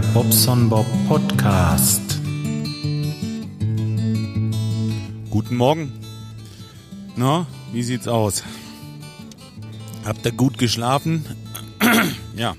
Bobson 0.00 0.68
Bob 0.68 0.86
Podcast. 1.08 2.20
Guten 5.30 5.56
Morgen. 5.56 5.92
Na, 7.16 7.46
wie 7.72 7.82
sieht's 7.82 8.06
aus? 8.06 8.42
Habt 10.04 10.26
ihr 10.26 10.32
gut 10.32 10.58
geschlafen? 10.58 11.24
ja. 12.36 12.54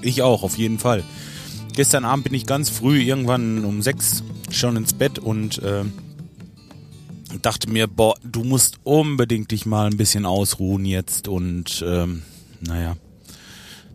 Ich 0.00 0.22
auch, 0.22 0.42
auf 0.42 0.56
jeden 0.56 0.78
Fall. 0.78 1.04
Gestern 1.74 2.04
Abend 2.04 2.24
bin 2.24 2.34
ich 2.34 2.46
ganz 2.46 2.70
früh, 2.70 3.02
irgendwann 3.02 3.64
um 3.64 3.82
sechs, 3.82 4.22
schon 4.50 4.76
ins 4.76 4.94
Bett 4.94 5.18
und 5.18 5.62
äh, 5.62 5.84
dachte 7.42 7.70
mir, 7.70 7.86
boah, 7.86 8.14
du 8.22 8.44
musst 8.44 8.78
unbedingt 8.84 9.50
dich 9.50 9.66
mal 9.66 9.90
ein 9.90 9.96
bisschen 9.96 10.24
ausruhen 10.24 10.84
jetzt 10.84 11.28
und 11.28 11.84
ähm, 11.86 12.22
naja. 12.60 12.96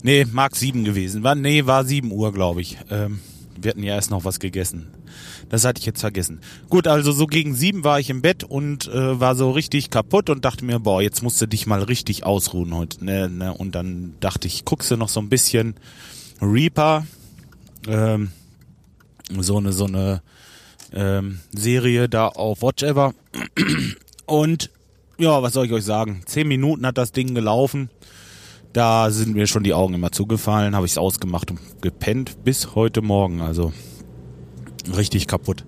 Nee, 0.03 0.25
mag 0.31 0.55
sieben 0.55 0.83
gewesen. 0.83 1.23
War, 1.23 1.35
nee, 1.35 1.65
war 1.65 1.83
sieben 1.83 2.11
Uhr, 2.11 2.31
glaube 2.31 2.61
ich. 2.61 2.77
Ähm, 2.89 3.19
wir 3.59 3.71
hatten 3.71 3.83
ja 3.83 3.95
erst 3.95 4.11
noch 4.11 4.25
was 4.25 4.39
gegessen. 4.39 4.87
Das 5.49 5.65
hatte 5.65 5.79
ich 5.79 5.85
jetzt 5.85 6.01
vergessen. 6.01 6.41
Gut, 6.69 6.87
also 6.87 7.11
so 7.11 7.25
gegen 7.25 7.55
sieben 7.55 7.83
war 7.83 7.99
ich 7.99 8.09
im 8.09 8.21
Bett 8.21 8.43
und 8.43 8.87
äh, 8.87 9.19
war 9.19 9.35
so 9.35 9.51
richtig 9.51 9.89
kaputt 9.89 10.29
und 10.29 10.45
dachte 10.45 10.65
mir, 10.65 10.79
boah, 10.79 11.01
jetzt 11.01 11.23
musst 11.23 11.41
du 11.41 11.47
dich 11.47 11.65
mal 11.65 11.81
richtig 11.81 12.25
ausruhen 12.25 12.75
heute. 12.75 13.03
Ne, 13.03 13.29
ne? 13.29 13.53
Und 13.53 13.73
dann 13.73 14.15
dachte 14.19 14.47
ich, 14.47 14.65
guckst 14.65 14.91
du 14.91 14.97
noch 14.97 15.09
so 15.09 15.19
ein 15.19 15.29
bisschen 15.29 15.75
Reaper, 16.41 17.07
ähm, 17.87 18.31
so 19.39 19.57
eine 19.57 19.73
so 19.73 19.85
eine 19.85 20.21
ähm, 20.93 21.39
Serie 21.55 22.09
da 22.09 22.27
auf 22.27 22.61
Watch 22.61 22.83
Ever. 22.83 23.13
Und 24.25 24.69
ja, 25.17 25.41
was 25.41 25.53
soll 25.53 25.65
ich 25.65 25.71
euch 25.71 25.85
sagen? 25.85 26.21
Zehn 26.25 26.47
Minuten 26.47 26.85
hat 26.85 26.97
das 26.97 27.11
Ding 27.11 27.33
gelaufen. 27.33 27.89
Da 28.77 29.09
sind 29.09 29.33
mir 29.33 29.47
schon 29.47 29.63
die 29.63 29.73
Augen 29.73 29.95
immer 29.95 30.11
zugefallen, 30.11 30.75
habe 30.75 30.85
ich 30.85 30.91
es 30.91 30.97
ausgemacht 30.99 31.49
und 31.49 31.59
gepennt 31.81 32.43
bis 32.43 32.75
heute 32.75 33.01
Morgen. 33.01 33.41
Also 33.41 33.73
richtig 34.95 35.25
kaputt. 35.25 35.65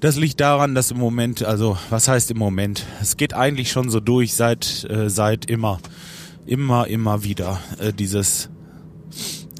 Das 0.00 0.16
liegt 0.16 0.40
daran, 0.40 0.74
dass 0.74 0.90
im 0.90 0.98
Moment, 0.98 1.44
also 1.44 1.78
was 1.88 2.08
heißt 2.08 2.32
im 2.32 2.38
Moment? 2.38 2.84
Es 3.00 3.16
geht 3.16 3.32
eigentlich 3.32 3.70
schon 3.70 3.90
so 3.90 4.00
durch 4.00 4.34
seit 4.34 4.84
äh, 4.90 5.08
seit 5.08 5.44
immer, 5.44 5.78
immer, 6.44 6.88
immer 6.88 7.22
wieder 7.22 7.60
äh, 7.78 7.92
dieses 7.92 8.50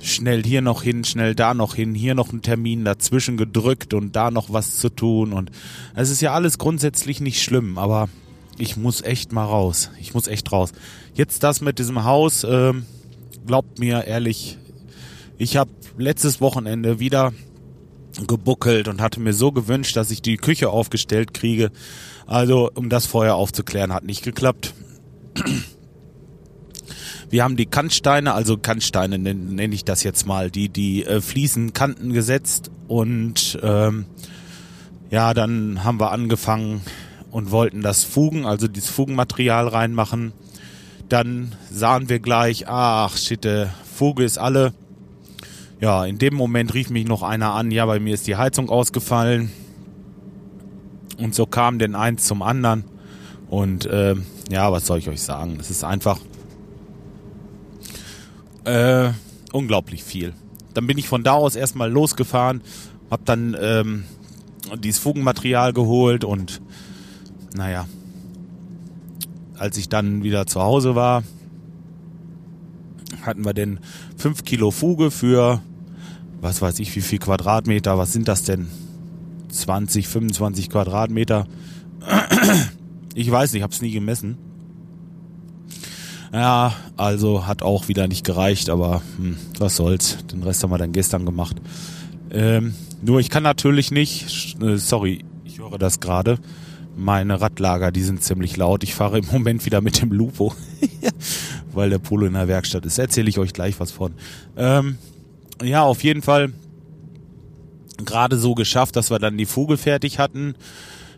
schnell 0.03 0.43
hier 0.43 0.61
noch 0.61 0.83
hin, 0.83 1.05
schnell 1.05 1.37
da 1.37 1.55
noch 1.55 1.77
hin, 1.77 1.95
hier 1.95 2.17
noch 2.17 2.33
ein 2.33 2.43
Termin 2.43 2.85
dazwischen 2.85 3.37
gedrückt 3.37 3.95
und 3.95 4.17
da 4.17 4.33
noch 4.33 4.53
was 4.53 4.79
zu 4.79 4.89
tun 4.89 5.33
und 5.33 5.53
es 5.95 6.11
ist 6.11 6.21
ja 6.21 6.35
alles 6.35 6.59
grundsätzlich 6.59 7.21
nicht 7.21 7.45
schlimm, 7.45 7.79
aber 7.79 8.09
ich 8.59 8.77
muss 8.77 9.03
echt 9.03 9.33
mal 9.33 9.45
raus. 9.45 9.91
Ich 10.01 10.15
muss 10.15 10.29
echt 10.29 10.53
raus. 10.53 10.73
Jetzt 11.15 11.43
das 11.43 11.61
mit 11.61 11.79
diesem 11.79 12.05
Haus, 12.05 12.43
äh, 12.43 12.73
glaubt 13.47 13.79
mir 13.79 14.05
ehrlich, 14.05 14.57
ich 15.37 15.57
habe 15.57 15.71
letztes 15.99 16.41
Wochenende 16.41 17.01
wieder 17.01 17.33
gebuckelt 18.27 18.89
und 18.89 19.01
hatte 19.01 19.21
mir 19.21 19.35
so 19.35 19.53
gewünscht, 19.53 19.97
dass 19.97 20.11
ich 20.11 20.23
die 20.23 20.37
Küche 20.37 20.71
aufgestellt 20.71 21.35
kriege. 21.35 21.71
Also, 22.27 22.71
um 22.75 22.89
das 22.89 23.07
vorher 23.07 23.35
aufzuklären, 23.35 23.93
hat 23.93 24.05
nicht 24.05 24.23
geklappt. 24.23 24.75
Wir 27.29 27.45
haben 27.45 27.57
die 27.57 27.67
Kantsteine, 27.67 28.35
also 28.35 28.59
Kantsteine 28.59 29.19
nenne 29.19 29.41
nenn 29.55 29.73
ich 29.73 29.85
das 29.85 30.03
jetzt 30.03 30.27
mal, 30.27 30.51
die 30.51 30.69
die 30.69 31.05
äh, 31.05 31.21
Fliesenkanten 31.21 32.13
gesetzt 32.13 32.71
und 32.89 33.59
ähm, 33.63 34.05
ja, 35.11 35.33
dann 35.33 35.83
haben 35.83 35.99
wir 35.99 36.11
angefangen 36.11 36.83
und 37.31 37.51
wollten 37.51 37.81
das 37.81 38.05
Fugen, 38.05 38.45
also 38.45 38.69
dieses 38.69 38.91
Fugenmaterial 38.91 39.69
reinmachen. 39.69 40.33
Dann 41.13 41.55
sahen 41.71 42.09
wir 42.09 42.21
gleich, 42.21 42.69
ach 42.69 43.19
shit, 43.19 43.45
der 43.45 43.69
Fuge 43.85 44.25
ist 44.25 44.39
alle. 44.39 44.73
Ja, 45.79 46.07
in 46.07 46.17
dem 46.17 46.35
Moment 46.35 46.73
rief 46.73 46.89
mich 46.89 47.07
noch 47.07 47.23
einer 47.23 47.53
an, 47.53 47.71
ja, 47.71 47.85
bei 47.85 48.01
mir 48.01 48.15
ist 48.15 48.27
die 48.27 48.37
Heizung 48.37 48.71
ausgefallen. 48.71 49.53
Und 51.19 51.35
so 51.35 51.45
kam 51.45 51.79
denn 51.79 51.95
eins 51.95 52.25
zum 52.25 52.41
anderen. 52.41 52.85
Und 53.51 53.85
äh, 53.85 54.15
ja, 54.49 54.73
was 54.73 54.87
soll 54.87 55.01
ich 55.01 55.11
euch 55.11 55.21
sagen? 55.21 55.59
Es 55.61 55.69
ist 55.69 55.85
einfach 55.85 56.19
äh, 58.65 59.11
unglaublich 59.53 60.03
viel. 60.03 60.33
Dann 60.73 60.87
bin 60.87 60.97
ich 60.97 61.09
von 61.09 61.23
da 61.25 61.35
aus 61.35 61.57
erstmal 61.57 61.93
losgefahren, 61.93 62.63
hab 63.11 63.27
dann 63.27 63.55
ähm, 63.61 64.05
dieses 64.79 64.99
Fugenmaterial 64.99 65.75
geholt 65.75 66.25
und 66.25 66.63
naja, 67.55 67.87
als 69.63 69.77
ich 69.77 69.89
dann 69.89 70.25
wieder 70.25 70.45
zu 70.49 70.61
Hause 70.61 70.97
war, 70.97 71.23
hatten 73.23 73.45
wir 73.45 73.55
denn 73.55 73.79
5 74.17 74.43
Kilo 74.43 74.73
Fuge 74.73 75.13
für, 75.13 75.63
was 76.41 76.61
weiß 76.61 76.81
ich, 76.81 76.97
wie 76.97 77.01
viel 77.01 77.21
Quadratmeter, 77.21 77.97
was 77.97 78.13
sind 78.13 78.27
das 78.27 78.43
denn? 78.43 78.67
20, 79.51 80.09
25 80.09 80.69
Quadratmeter. 80.69 81.47
Ich 83.15 83.31
weiß 83.31 83.53
nicht, 83.53 83.63
hab's 83.63 83.83
nie 83.83 83.93
gemessen. 83.93 84.37
Ja, 86.33 86.75
also 86.97 87.47
hat 87.47 87.63
auch 87.63 87.87
wieder 87.87 88.09
nicht 88.09 88.25
gereicht, 88.25 88.69
aber 88.69 89.03
hm, 89.19 89.37
was 89.59 89.77
soll's. 89.77 90.17
Den 90.33 90.43
Rest 90.43 90.63
haben 90.65 90.71
wir 90.71 90.79
dann 90.79 90.93
gestern 90.93 91.25
gemacht. 91.25 91.57
Ähm, 92.31 92.75
nur 93.01 93.21
ich 93.21 93.29
kann 93.29 93.43
natürlich 93.43 93.93
nicht, 93.93 94.61
äh, 94.61 94.77
sorry, 94.79 95.25
ich 95.45 95.59
höre 95.59 95.79
das 95.79 96.01
gerade. 96.01 96.39
Meine 96.97 97.41
Radlager, 97.41 97.91
die 97.91 98.03
sind 98.03 98.23
ziemlich 98.23 98.57
laut. 98.57 98.85
Ich 98.85 98.95
fahre 98.95 99.19
im 99.19 99.27
Moment 99.27 99.65
wieder 99.65 99.81
mit 99.81 100.01
dem 100.03 100.13
Lupo, 100.13 100.55
weil 101.73 101.91
der 101.91 101.99
Polo 101.99 102.27
in 102.27 102.35
der 102.35 102.49
Werkstatt 102.49 102.85
ist. 102.85 102.99
Erzähle 102.99 103.29
ich 103.29 103.39
euch 103.39 103.53
gleich 103.53 103.81
was 103.81 103.91
von. 103.91 104.13
Ähm, 104.57 104.99
ja, 105.63 105.83
auf 105.83 106.03
jeden 106.03 106.23
Fall 106.23 106.53
gerade 108.05 108.37
so 108.37 108.55
geschafft, 108.55 108.97
dass 108.97 109.11
wir 109.11 109.19
dann 109.19 109.39
die 109.39 109.47
Fuge 109.47 109.77
fertig 109.77 110.19
hatten. 110.19 110.55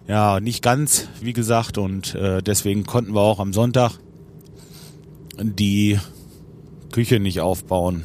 Ja, 0.06 0.38
nicht 0.40 0.62
ganz, 0.62 1.08
wie 1.20 1.32
gesagt, 1.32 1.78
und 1.78 2.14
äh, 2.14 2.42
deswegen 2.42 2.84
konnten 2.84 3.14
wir 3.14 3.22
auch 3.22 3.40
am 3.40 3.52
Sonntag 3.52 3.98
die 5.38 5.98
Küche 6.92 7.20
nicht 7.20 7.40
aufbauen. 7.40 8.04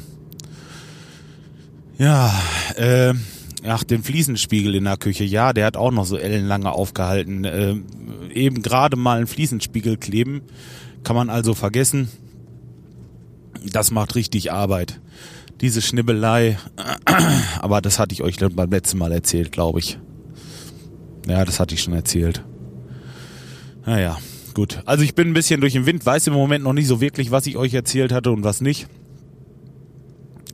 Ja, 1.98 2.32
äh, 2.76 3.12
ach, 3.66 3.84
den 3.84 4.02
Fliesenspiegel 4.02 4.74
in 4.74 4.84
der 4.84 4.96
Küche, 4.96 5.24
ja, 5.24 5.52
der 5.52 5.66
hat 5.66 5.76
auch 5.76 5.90
noch 5.90 6.04
so 6.04 6.16
ellenlange 6.16 6.72
aufgehalten. 6.72 7.44
Äh, 7.44 7.76
eben 8.32 8.62
gerade 8.62 8.96
mal 8.96 9.18
einen 9.18 9.26
Fliesenspiegel 9.26 9.96
kleben, 9.96 10.42
kann 11.04 11.16
man 11.16 11.30
also 11.30 11.54
vergessen. 11.54 12.08
Das 13.72 13.90
macht 13.90 14.14
richtig 14.14 14.52
Arbeit. 14.52 15.00
Diese 15.60 15.82
Schnibbelei, 15.82 16.58
aber 17.60 17.80
das 17.82 17.98
hatte 17.98 18.14
ich 18.14 18.22
euch 18.22 18.36
beim 18.38 18.70
letzten 18.70 18.98
Mal 18.98 19.12
erzählt, 19.12 19.52
glaube 19.52 19.78
ich. 19.80 19.98
Ja, 21.28 21.44
das 21.44 21.60
hatte 21.60 21.74
ich 21.74 21.82
schon 21.82 21.92
erzählt. 21.92 22.42
Naja, 23.84 24.18
gut. 24.54 24.82
Also 24.86 25.04
ich 25.04 25.14
bin 25.14 25.28
ein 25.28 25.34
bisschen 25.34 25.60
durch 25.60 25.74
den 25.74 25.84
Wind, 25.84 26.04
weiß 26.06 26.26
im 26.28 26.32
Moment 26.32 26.64
noch 26.64 26.72
nicht 26.72 26.86
so 26.86 27.00
wirklich, 27.00 27.30
was 27.30 27.46
ich 27.46 27.56
euch 27.56 27.74
erzählt 27.74 28.12
hatte 28.12 28.30
und 28.30 28.42
was 28.42 28.60
nicht. 28.60 28.88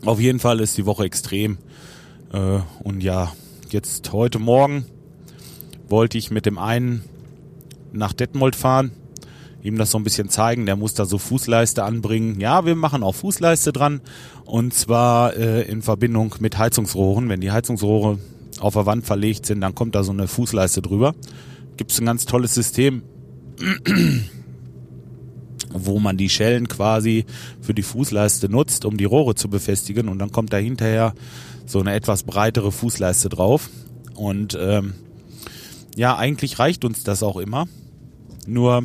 Auf 0.05 0.21
jeden 0.21 0.39
Fall 0.39 0.61
ist 0.61 0.77
die 0.77 0.87
Woche 0.87 1.05
extrem. 1.05 1.59
Äh, 2.33 2.61
und 2.83 3.03
ja, 3.03 3.33
jetzt 3.71 4.13
heute 4.13 4.39
Morgen 4.39 4.87
wollte 5.89 6.19
ich 6.19 6.31
mit 6.31 6.47
dem 6.47 6.59
einen 6.59 7.05
nach 7.93 8.13
Detmold 8.13 8.57
fahren, 8.57 8.93
ihm 9.63 9.79
das 9.79 9.91
so 9.91 9.99
ein 9.99 10.05
bisschen 10.05 10.29
zeigen. 10.29 10.67
Der 10.67 10.77
muss 10.77 10.95
da 10.95 11.05
so 11.05 11.19
Fußleiste 11.19 11.83
anbringen. 11.85 12.41
Ja, 12.41 12.65
wir 12.65 12.77
machen 12.77 13.03
auch 13.03 13.15
Fußleiste 13.15 13.73
dran. 13.73 14.01
Und 14.45 14.75
zwar 14.75 15.37
äh, 15.37 15.63
in 15.63 15.83
Verbindung 15.83 16.35
mit 16.41 16.59
Heizungsrohren. 16.59 17.29
Wenn 17.29 17.41
die 17.41 17.51
Heizungsrohre 17.51 18.19
auf 18.61 18.75
der 18.75 18.87
Wand 18.87 19.05
verlegt 19.05 19.47
sind, 19.47 19.61
dann 19.61 19.75
kommt 19.75 19.95
da 19.95 20.03
so 20.03 20.13
eine 20.13 20.29
Fußleiste 20.29 20.83
drüber. 20.83 21.15
Gibt 21.77 21.91
es 21.93 22.01
ein 22.01 22.07
ganz 22.07 22.27
tolles 22.27 22.55
System, 22.55 23.03
wo 25.71 25.99
man 25.99 26.17
die 26.17 26.29
Schellen 26.29 26.69
quasi 26.69 27.27
für 27.61 27.75
die 27.75 27.83
Fußleiste 27.83 28.49
nutzt, 28.49 28.85
um 28.85 28.97
die 28.97 29.05
Rohre 29.05 29.35
zu 29.35 29.49
befestigen. 29.49 30.09
Und 30.09 30.19
dann 30.19 30.33
kommt 30.33 30.53
da 30.53 30.59
hinterher 30.59 31.13
so 31.67 31.81
eine 31.81 31.95
etwas 31.95 32.23
breitere 32.23 32.73
Fußleiste 32.73 33.29
drauf. 33.29 33.69
Und 34.15 34.57
ähm, 34.59 34.95
ja, 35.97 36.17
eigentlich 36.17 36.59
reicht 36.59 36.85
uns 36.85 37.05
das 37.05 37.23
auch 37.23 37.37
immer. 37.37 37.67
Nur 38.47 38.85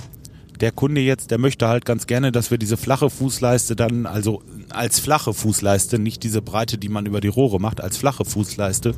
der 0.60 0.72
Kunde 0.72 1.01
jetzt, 1.01 1.31
der 1.31 1.39
möchte 1.39 1.68
halt 1.68 1.86
ganz 1.86 2.06
gerne, 2.07 2.31
dass 2.31 2.51
wir 2.51 2.57
diese 2.57 2.78
flache 2.78 3.10
Fußleiste 3.10 3.75
dann, 3.75 4.06
also 4.06 4.44
als 4.69 5.00
flache 5.00 5.33
Fußleiste, 5.33 5.98
nicht 5.98 6.24
diese 6.24 6.42
Breite, 6.42 6.78
die 6.78 6.89
man 6.89 7.06
über 7.06 7.19
die 7.19 7.28
Rohre 7.28 7.60
macht, 7.60 7.81
als 7.81 7.98
flache 7.98 8.25
Fußleiste 8.25 8.94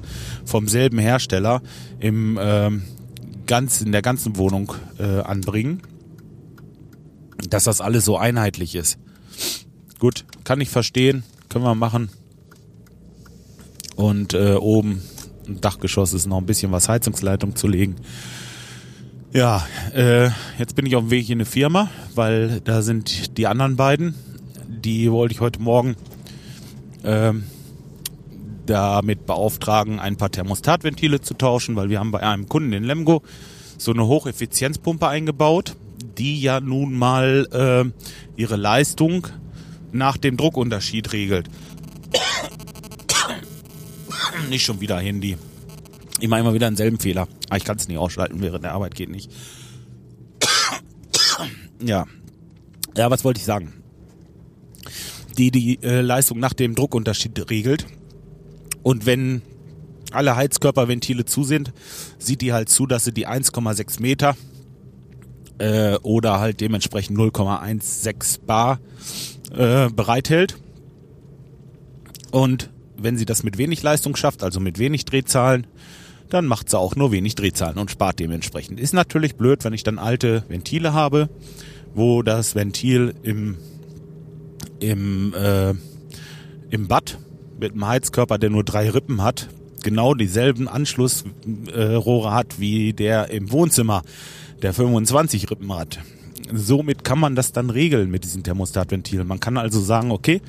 vom 0.45 0.67
selben 0.67 0.99
Hersteller 0.99 1.61
im 1.99 2.37
ähm, 2.41 2.83
ganz 3.47 3.81
in 3.81 3.91
der 3.91 4.01
ganzen 4.01 4.37
Wohnung 4.37 4.73
äh, 4.99 5.21
anbringen, 5.21 5.81
dass 7.49 7.65
das 7.65 7.81
alles 7.81 8.05
so 8.05 8.17
einheitlich 8.17 8.75
ist. 8.75 8.97
Gut, 9.99 10.25
kann 10.43 10.61
ich 10.61 10.69
verstehen, 10.69 11.23
können 11.49 11.65
wir 11.65 11.75
machen. 11.75 12.09
Und 13.95 14.33
äh, 14.33 14.53
oben 14.53 15.01
im 15.47 15.61
Dachgeschoss 15.61 16.13
ist 16.13 16.25
noch 16.25 16.37
ein 16.37 16.45
bisschen 16.45 16.71
was 16.71 16.89
Heizungsleitung 16.89 17.55
zu 17.55 17.67
legen. 17.67 17.95
Ja, 19.33 19.65
äh, 19.93 20.29
jetzt 20.59 20.75
bin 20.75 20.85
ich 20.85 20.95
auf 20.95 21.05
dem 21.05 21.11
Weg 21.11 21.29
in 21.29 21.37
eine 21.37 21.45
Firma, 21.45 21.89
weil 22.13 22.61
da 22.61 22.81
sind 22.81 23.37
die 23.37 23.47
anderen 23.47 23.75
beiden. 23.75 24.15
Die 24.67 25.11
wollte 25.11 25.33
ich 25.33 25.41
heute 25.41 25.59
Morgen 25.59 25.95
äh, 27.03 27.33
damit 28.65 29.25
beauftragen, 29.25 29.99
ein 29.99 30.17
paar 30.17 30.31
Thermostatventile 30.31 31.21
zu 31.21 31.33
tauschen, 31.33 31.75
weil 31.75 31.89
wir 31.89 31.99
haben 31.99 32.11
bei 32.11 32.21
einem 32.21 32.47
Kunden 32.47 32.73
in 32.73 32.83
Lemgo 32.83 33.23
so 33.77 33.91
eine 33.91 34.05
Hocheffizienzpumpe 34.05 35.07
eingebaut, 35.07 35.75
die 36.17 36.39
ja 36.39 36.59
nun 36.59 36.93
mal 36.93 37.47
äh, 37.51 38.39
ihre 38.39 38.55
Leistung 38.55 39.27
nach 39.91 40.17
dem 40.17 40.37
Druckunterschied 40.37 41.11
regelt. 41.13 41.49
nicht 44.49 44.65
schon 44.65 44.81
wieder 44.81 44.99
Handy. 44.99 45.37
Ich 46.19 46.27
mache 46.27 46.41
immer 46.41 46.53
wieder 46.53 46.67
denselben 46.67 46.99
Fehler. 46.99 47.27
Aber 47.49 47.57
ich 47.57 47.63
kann 47.63 47.77
es 47.77 47.87
nicht 47.87 47.97
ausschalten, 47.97 48.41
während 48.41 48.63
der 48.63 48.73
Arbeit 48.73 48.95
geht 48.95 49.09
nicht. 49.09 49.31
ja. 51.83 52.05
Ja, 52.95 53.11
was 53.11 53.23
wollte 53.23 53.39
ich 53.39 53.45
sagen? 53.45 53.73
Die 55.37 55.49
die 55.49 55.81
äh, 55.81 56.01
Leistung 56.01 56.39
nach 56.39 56.53
dem 56.53 56.75
Druckunterschied 56.75 57.49
regelt. 57.49 57.87
Und 58.83 59.05
wenn 59.05 59.41
alle 60.11 60.35
Heizkörperventile 60.35 61.25
zu 61.25 61.43
sind, 61.43 61.73
sieht 62.19 62.41
die 62.41 62.53
halt 62.53 62.69
zu, 62.69 62.85
dass 62.85 63.05
sie 63.05 63.13
die 63.13 63.27
1,6 63.27 64.01
Meter 64.01 64.35
äh, 65.57 65.95
oder 65.97 66.39
halt 66.39 66.61
dementsprechend 66.61 67.17
0,16 67.17 68.41
Bar 68.45 68.79
äh, 69.51 69.89
bereithält. 69.89 70.57
Und 72.31 72.69
wenn 72.97 73.17
sie 73.17 73.25
das 73.25 73.43
mit 73.43 73.57
wenig 73.57 73.81
Leistung 73.83 74.15
schafft, 74.15 74.43
also 74.43 74.59
mit 74.59 74.79
wenig 74.79 75.05
Drehzahlen, 75.05 75.67
dann 76.29 76.45
macht 76.45 76.69
sie 76.69 76.77
auch 76.77 76.95
nur 76.95 77.11
wenig 77.11 77.35
Drehzahlen 77.35 77.77
und 77.77 77.91
spart 77.91 78.19
dementsprechend. 78.19 78.79
Ist 78.79 78.93
natürlich 78.93 79.35
blöd, 79.35 79.63
wenn 79.63 79.73
ich 79.73 79.83
dann 79.83 79.99
alte 79.99 80.43
Ventile 80.47 80.93
habe, 80.93 81.29
wo 81.93 82.23
das 82.23 82.55
Ventil 82.55 83.13
im, 83.23 83.57
im, 84.79 85.33
äh, 85.33 85.73
im 86.69 86.87
Bad 86.87 87.19
mit 87.59 87.73
einem 87.73 87.87
Heizkörper, 87.87 88.37
der 88.37 88.49
nur 88.49 88.63
drei 88.63 88.89
Rippen 88.89 89.21
hat, 89.21 89.47
genau 89.83 90.15
dieselben 90.15 90.67
Anschlussrohre 90.67 92.27
äh, 92.29 92.31
hat 92.31 92.59
wie 92.59 92.93
der 92.93 93.29
im 93.29 93.51
Wohnzimmer, 93.51 94.01
der 94.61 94.73
25 94.73 95.51
Rippen 95.51 95.71
hat. 95.73 95.99
Somit 96.51 97.03
kann 97.03 97.19
man 97.19 97.35
das 97.35 97.51
dann 97.51 97.69
regeln 97.69 98.09
mit 98.09 98.23
diesem 98.23 98.43
Thermostatventil. 98.43 99.23
Man 99.23 99.39
kann 99.39 99.57
also 99.57 99.79
sagen, 99.79 100.11
okay, 100.11 100.41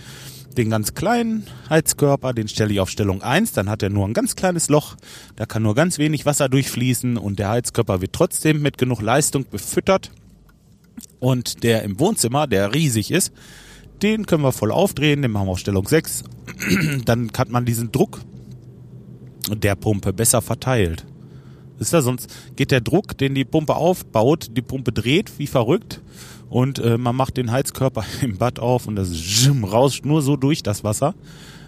den 0.56 0.70
ganz 0.70 0.94
kleinen 0.94 1.44
Heizkörper, 1.68 2.32
den 2.32 2.48
stelle 2.48 2.72
ich 2.72 2.80
auf 2.80 2.90
Stellung 2.90 3.22
1, 3.22 3.52
dann 3.52 3.68
hat 3.68 3.82
er 3.82 3.90
nur 3.90 4.06
ein 4.06 4.14
ganz 4.14 4.36
kleines 4.36 4.68
Loch, 4.68 4.96
da 5.36 5.46
kann 5.46 5.62
nur 5.62 5.74
ganz 5.74 5.98
wenig 5.98 6.26
Wasser 6.26 6.48
durchfließen 6.48 7.16
und 7.16 7.38
der 7.38 7.50
Heizkörper 7.50 8.00
wird 8.00 8.12
trotzdem 8.12 8.62
mit 8.62 8.78
genug 8.78 9.02
Leistung 9.02 9.44
befüttert. 9.50 10.10
Und 11.18 11.62
der 11.62 11.82
im 11.82 11.98
Wohnzimmer, 11.98 12.46
der 12.46 12.74
riesig 12.74 13.10
ist, 13.10 13.32
den 14.02 14.26
können 14.26 14.42
wir 14.42 14.52
voll 14.52 14.70
aufdrehen, 14.70 15.22
den 15.22 15.30
machen 15.30 15.46
wir 15.46 15.52
auf 15.52 15.58
Stellung 15.58 15.88
6. 15.88 16.24
dann 17.04 17.30
hat 17.36 17.48
man 17.48 17.64
diesen 17.64 17.90
Druck 17.90 18.20
der 19.48 19.74
Pumpe 19.74 20.12
besser 20.12 20.42
verteilt. 20.42 21.04
Ist 21.78 21.92
da 21.92 22.02
sonst 22.02 22.32
geht 22.56 22.70
der 22.70 22.80
Druck, 22.80 23.18
den 23.18 23.34
die 23.34 23.44
Pumpe 23.44 23.74
aufbaut, 23.74 24.50
die 24.56 24.62
Pumpe 24.62 24.92
dreht 24.92 25.32
wie 25.38 25.46
verrückt 25.46 26.00
und 26.54 26.78
äh, 26.78 26.98
man 26.98 27.16
macht 27.16 27.36
den 27.36 27.50
Heizkörper 27.50 28.04
im 28.20 28.36
Bad 28.36 28.60
auf 28.60 28.86
und 28.86 28.94
das 28.94 29.10
Jim 29.10 29.64
rauscht 29.64 30.04
nur 30.04 30.22
so 30.22 30.36
durch 30.36 30.62
das 30.62 30.84
Wasser 30.84 31.16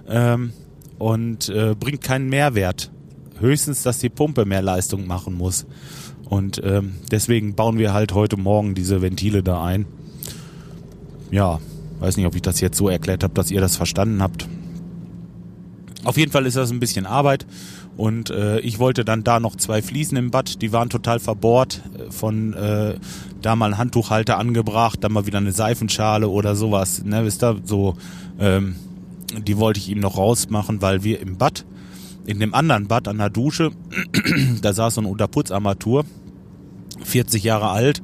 ähm, 0.08 0.52
und 0.96 1.48
äh, 1.48 1.74
bringt 1.74 2.02
keinen 2.02 2.28
Mehrwert. 2.28 2.92
Höchstens, 3.40 3.82
dass 3.82 3.98
die 3.98 4.10
Pumpe 4.10 4.44
mehr 4.44 4.62
Leistung 4.62 5.08
machen 5.08 5.34
muss. 5.34 5.66
Und 6.26 6.62
ähm, 6.64 6.94
deswegen 7.10 7.56
bauen 7.56 7.78
wir 7.78 7.94
halt 7.94 8.14
heute 8.14 8.36
Morgen 8.36 8.76
diese 8.76 9.02
Ventile 9.02 9.42
da 9.42 9.60
ein. 9.64 9.86
Ja, 11.32 11.58
weiß 11.98 12.16
nicht, 12.16 12.26
ob 12.26 12.36
ich 12.36 12.42
das 12.42 12.60
jetzt 12.60 12.78
so 12.78 12.88
erklärt 12.88 13.24
habe, 13.24 13.34
dass 13.34 13.50
ihr 13.50 13.60
das 13.60 13.74
verstanden 13.74 14.22
habt. 14.22 14.48
Auf 16.04 16.16
jeden 16.16 16.30
Fall 16.30 16.46
ist 16.46 16.56
das 16.56 16.70
ein 16.70 16.78
bisschen 16.78 17.06
Arbeit 17.06 17.44
und 17.96 18.28
äh, 18.30 18.60
ich 18.60 18.78
wollte 18.78 19.04
dann 19.04 19.24
da 19.24 19.40
noch 19.40 19.56
zwei 19.56 19.80
Fliesen 19.80 20.18
im 20.18 20.30
Bad, 20.30 20.60
die 20.60 20.72
waren 20.72 20.90
total 20.90 21.18
verbohrt, 21.18 21.82
äh, 21.98 22.10
von 22.10 22.52
äh, 22.52 22.98
da 23.40 23.56
mal 23.56 23.72
ein 23.72 23.78
Handtuchhalter 23.78 24.38
angebracht, 24.38 24.98
dann 25.02 25.12
mal 25.12 25.26
wieder 25.26 25.38
eine 25.38 25.52
Seifenschale 25.52 26.28
oder 26.28 26.56
sowas, 26.56 27.02
ne, 27.04 27.24
wisst 27.24 27.42
ihr, 27.42 27.58
so, 27.64 27.96
ähm, 28.38 28.76
die 29.46 29.56
wollte 29.56 29.80
ich 29.80 29.88
ihm 29.88 30.00
noch 30.00 30.18
rausmachen, 30.18 30.82
weil 30.82 31.04
wir 31.04 31.20
im 31.20 31.38
Bad, 31.38 31.64
in 32.26 32.38
dem 32.38 32.54
anderen 32.54 32.86
Bad 32.86 33.08
an 33.08 33.18
der 33.18 33.30
Dusche, 33.30 33.70
da 34.62 34.72
saß 34.74 34.96
so 34.96 35.00
ein 35.00 35.06
Unterputzarmatur, 35.06 36.04
40 37.02 37.44
Jahre 37.44 37.70
alt 37.70 38.02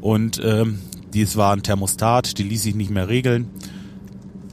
und 0.00 0.40
ähm, 0.44 0.80
dies 1.14 1.36
war 1.36 1.52
ein 1.52 1.62
Thermostat, 1.62 2.38
die 2.38 2.42
ließ 2.42 2.62
sich 2.64 2.74
nicht 2.74 2.90
mehr 2.90 3.08
regeln. 3.08 3.48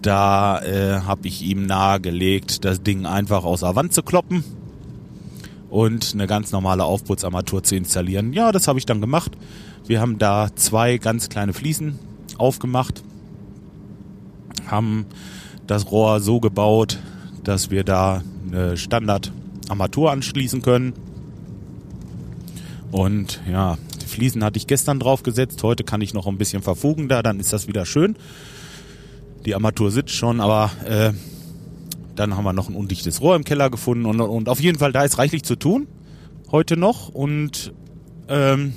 Da 0.01 0.61
äh, 0.61 1.01
habe 1.01 1.27
ich 1.27 1.41
ihm 1.41 1.65
nahegelegt, 1.65 2.63
das 2.63 2.83
Ding 2.83 3.05
einfach 3.05 3.43
aus 3.43 3.61
der 3.61 3.75
Wand 3.75 3.93
zu 3.93 4.03
kloppen 4.03 4.43
und 5.69 6.11
eine 6.13 6.27
ganz 6.27 6.51
normale 6.51 6.83
Aufputzarmatur 6.83 7.63
zu 7.63 7.75
installieren. 7.75 8.33
Ja, 8.33 8.51
das 8.51 8.67
habe 8.67 8.79
ich 8.79 8.85
dann 8.85 9.01
gemacht. 9.01 9.31
Wir 9.87 10.01
haben 10.01 10.17
da 10.17 10.49
zwei 10.55 10.97
ganz 10.97 11.29
kleine 11.29 11.53
Fliesen 11.53 11.99
aufgemacht, 12.37 13.03
haben 14.67 15.05
das 15.67 15.91
Rohr 15.91 16.19
so 16.19 16.39
gebaut, 16.39 16.99
dass 17.43 17.69
wir 17.71 17.83
da 17.83 18.23
eine 18.47 18.77
Standard-Armatur 18.77 20.11
anschließen 20.11 20.61
können. 20.61 20.93
Und 22.91 23.41
ja, 23.49 23.77
die 24.01 24.07
Fliesen 24.07 24.43
hatte 24.43 24.57
ich 24.57 24.67
gestern 24.67 24.99
draufgesetzt. 24.99 25.61
Heute 25.63 25.83
kann 25.83 26.01
ich 26.01 26.13
noch 26.13 26.27
ein 26.27 26.37
bisschen 26.37 26.61
verfugen 26.61 27.09
da, 27.09 27.21
dann 27.21 27.39
ist 27.39 27.53
das 27.53 27.67
wieder 27.67 27.85
schön. 27.85 28.15
Die 29.45 29.53
Armatur 29.53 29.91
sitzt 29.91 30.13
schon, 30.15 30.41
aber 30.41 30.71
äh, 30.87 31.13
dann 32.15 32.35
haben 32.35 32.43
wir 32.43 32.53
noch 32.53 32.69
ein 32.69 32.75
undichtes 32.75 33.21
Rohr 33.21 33.35
im 33.35 33.43
Keller 33.43 33.69
gefunden 33.69 34.05
und, 34.05 34.21
und 34.21 34.49
auf 34.49 34.59
jeden 34.59 34.79
Fall 34.79 34.91
da 34.91 35.03
ist 35.03 35.17
reichlich 35.17 35.43
zu 35.43 35.55
tun 35.55 35.87
heute 36.51 36.77
noch. 36.77 37.09
Und 37.09 37.73
ähm, 38.27 38.73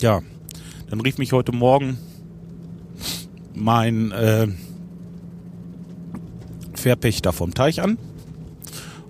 ja, 0.00 0.20
dann 0.88 1.00
rief 1.00 1.18
mich 1.18 1.32
heute 1.32 1.52
Morgen 1.52 1.98
mein 3.54 4.10
äh, 4.12 4.48
Verpächter 6.74 7.32
vom 7.32 7.54
Teich 7.54 7.82
an. 7.82 7.98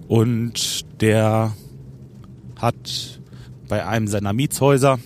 Und 0.09 1.01
der 1.01 1.53
hat 2.57 3.21
bei 3.69 3.87
einem 3.87 4.07
seiner 4.07 4.33
Mietshäuser 4.33 4.99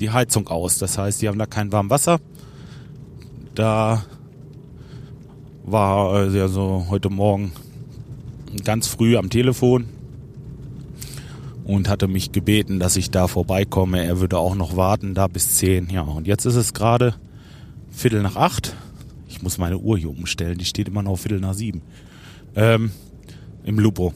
die 0.00 0.10
Heizung 0.10 0.48
aus. 0.48 0.78
Das 0.78 0.98
heißt, 0.98 1.22
die 1.22 1.28
haben 1.28 1.38
da 1.38 1.46
kein 1.46 1.72
warmes 1.72 1.90
Wasser. 1.90 2.20
Da 3.54 4.04
war 5.64 6.12
also 6.12 6.48
so 6.48 6.86
heute 6.88 7.10
Morgen 7.10 7.52
ganz 8.64 8.86
früh 8.88 9.16
am 9.16 9.30
Telefon 9.30 9.86
und 11.64 11.88
hatte 11.88 12.08
mich 12.08 12.32
gebeten, 12.32 12.80
dass 12.80 12.96
ich 12.96 13.10
da 13.10 13.28
vorbeikomme. 13.28 14.04
Er 14.04 14.20
würde 14.20 14.38
auch 14.38 14.54
noch 14.54 14.76
warten, 14.76 15.14
da 15.14 15.28
bis 15.28 15.56
zehn. 15.56 15.88
Ja, 15.90 16.02
und 16.02 16.26
jetzt 16.26 16.44
ist 16.44 16.56
es 16.56 16.74
gerade 16.74 17.14
Viertel 17.90 18.22
nach 18.22 18.36
acht. 18.36 18.74
Ich 19.28 19.42
muss 19.42 19.58
meine 19.58 19.78
Uhr 19.78 19.96
hier 19.96 20.10
umstellen, 20.10 20.58
die 20.58 20.64
steht 20.64 20.88
immer 20.88 21.02
noch 21.02 21.16
Viertel 21.16 21.40
nach 21.40 21.54
sieben. 21.54 21.82
Ähm, 22.56 22.90
Im 23.64 23.78
Lupo. 23.78 24.12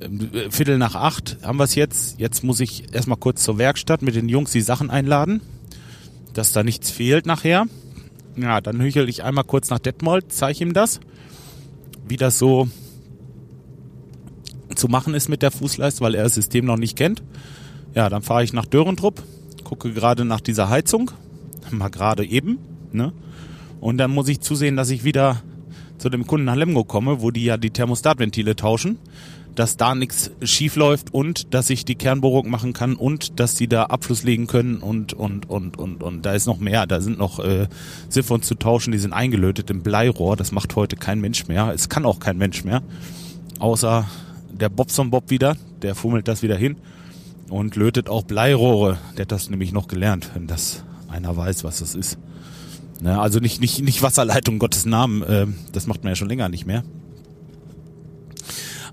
Ähm, 0.00 0.30
Viertel 0.50 0.78
nach 0.78 0.94
acht 0.94 1.36
haben 1.42 1.58
wir 1.58 1.64
es 1.64 1.74
jetzt. 1.74 2.18
Jetzt 2.18 2.42
muss 2.42 2.60
ich 2.60 2.94
erstmal 2.94 3.18
kurz 3.18 3.42
zur 3.42 3.58
Werkstatt 3.58 4.00
mit 4.00 4.14
den 4.14 4.28
Jungs 4.28 4.52
die 4.52 4.62
Sachen 4.62 4.90
einladen, 4.90 5.42
dass 6.32 6.52
da 6.52 6.62
nichts 6.62 6.90
fehlt 6.90 7.26
nachher. 7.26 7.66
Ja, 8.36 8.60
dann 8.60 8.80
hüchel 8.80 9.08
ich 9.08 9.22
einmal 9.22 9.44
kurz 9.44 9.70
nach 9.70 9.78
Detmold, 9.78 10.26
zeige 10.32 10.64
ihm 10.64 10.72
das, 10.72 11.00
wie 12.08 12.16
das 12.16 12.38
so 12.38 12.68
zu 14.74 14.88
machen 14.88 15.14
ist 15.14 15.28
mit 15.28 15.42
der 15.42 15.50
Fußleiste, 15.50 16.00
weil 16.00 16.14
er 16.14 16.24
das 16.24 16.34
System 16.34 16.64
noch 16.64 16.76
nicht 16.76 16.96
kennt. 16.96 17.22
Ja, 17.94 18.08
dann 18.08 18.22
fahre 18.22 18.42
ich 18.42 18.52
nach 18.52 18.66
Dörentrupp, 18.66 19.22
gucke 19.62 19.92
gerade 19.92 20.24
nach 20.24 20.40
dieser 20.40 20.68
Heizung, 20.68 21.10
mal 21.70 21.88
gerade 21.88 22.24
eben, 22.24 22.58
ne? 22.92 23.12
Und 23.80 23.98
dann 23.98 24.10
muss 24.10 24.28
ich 24.28 24.40
zusehen, 24.40 24.76
dass 24.76 24.90
ich 24.90 25.04
wieder 25.04 25.42
zu 26.04 26.10
dem 26.10 26.26
Kunden 26.26 26.44
nach 26.44 26.54
Lemgo 26.54 26.84
komme, 26.84 27.22
wo 27.22 27.30
die 27.30 27.44
ja 27.44 27.56
die 27.56 27.70
Thermostatventile 27.70 28.56
tauschen 28.56 28.98
dass 29.54 29.76
da 29.76 29.94
nichts 29.94 30.32
schief 30.42 30.76
läuft 30.76 31.14
und 31.14 31.54
dass 31.54 31.70
ich 31.70 31.84
die 31.84 31.94
Kernbohrung 31.94 32.50
machen 32.50 32.72
kann 32.72 32.96
und 32.96 33.38
dass 33.38 33.54
die 33.54 33.68
da 33.68 33.84
Abfluss 33.84 34.22
legen 34.24 34.46
können 34.46 34.78
und 34.78 35.12
und 35.12 35.48
und 35.48 35.78
und 35.78 36.02
und 36.02 36.26
da 36.26 36.32
ist 36.32 36.46
noch 36.46 36.58
mehr. 36.58 36.86
Da 36.86 37.00
sind 37.00 37.18
noch 37.18 37.38
äh, 37.38 37.68
Siphons 38.08 38.46
zu 38.46 38.56
tauschen, 38.56 38.90
die 38.90 38.98
sind 38.98 39.12
eingelötet 39.12 39.70
im 39.70 39.82
Bleirohr. 39.82 40.36
Das 40.36 40.52
macht 40.52 40.74
heute 40.76 40.96
kein 40.96 41.20
Mensch 41.20 41.46
mehr. 41.46 41.72
Es 41.72 41.88
kann 41.88 42.04
auch 42.04 42.18
kein 42.18 42.36
Mensch 42.36 42.64
mehr, 42.64 42.82
außer 43.60 44.04
der 44.50 44.68
Bobson 44.68 45.10
Bob 45.10 45.30
wieder. 45.30 45.56
Der 45.82 45.94
fummelt 45.94 46.26
das 46.26 46.42
wieder 46.42 46.56
hin 46.56 46.76
und 47.48 47.76
lötet 47.76 48.08
auch 48.10 48.24
Bleirohre. 48.24 48.98
Der 49.16 49.22
hat 49.22 49.32
das 49.32 49.50
nämlich 49.50 49.72
noch 49.72 49.86
gelernt, 49.86 50.30
wenn 50.34 50.48
das 50.48 50.82
einer 51.08 51.36
weiß, 51.36 51.62
was 51.62 51.78
das 51.78 51.94
ist. 51.94 52.18
Ne, 53.00 53.20
also 53.20 53.40
nicht 53.40 53.60
nicht 53.60 53.82
nicht 53.82 54.02
Wasserleitung 54.02 54.58
Gottes 54.58 54.86
Namen. 54.86 55.22
Äh, 55.22 55.46
das 55.72 55.86
macht 55.86 56.04
man 56.04 56.12
ja 56.12 56.16
schon 56.16 56.28
länger 56.28 56.48
nicht 56.48 56.66
mehr. 56.66 56.84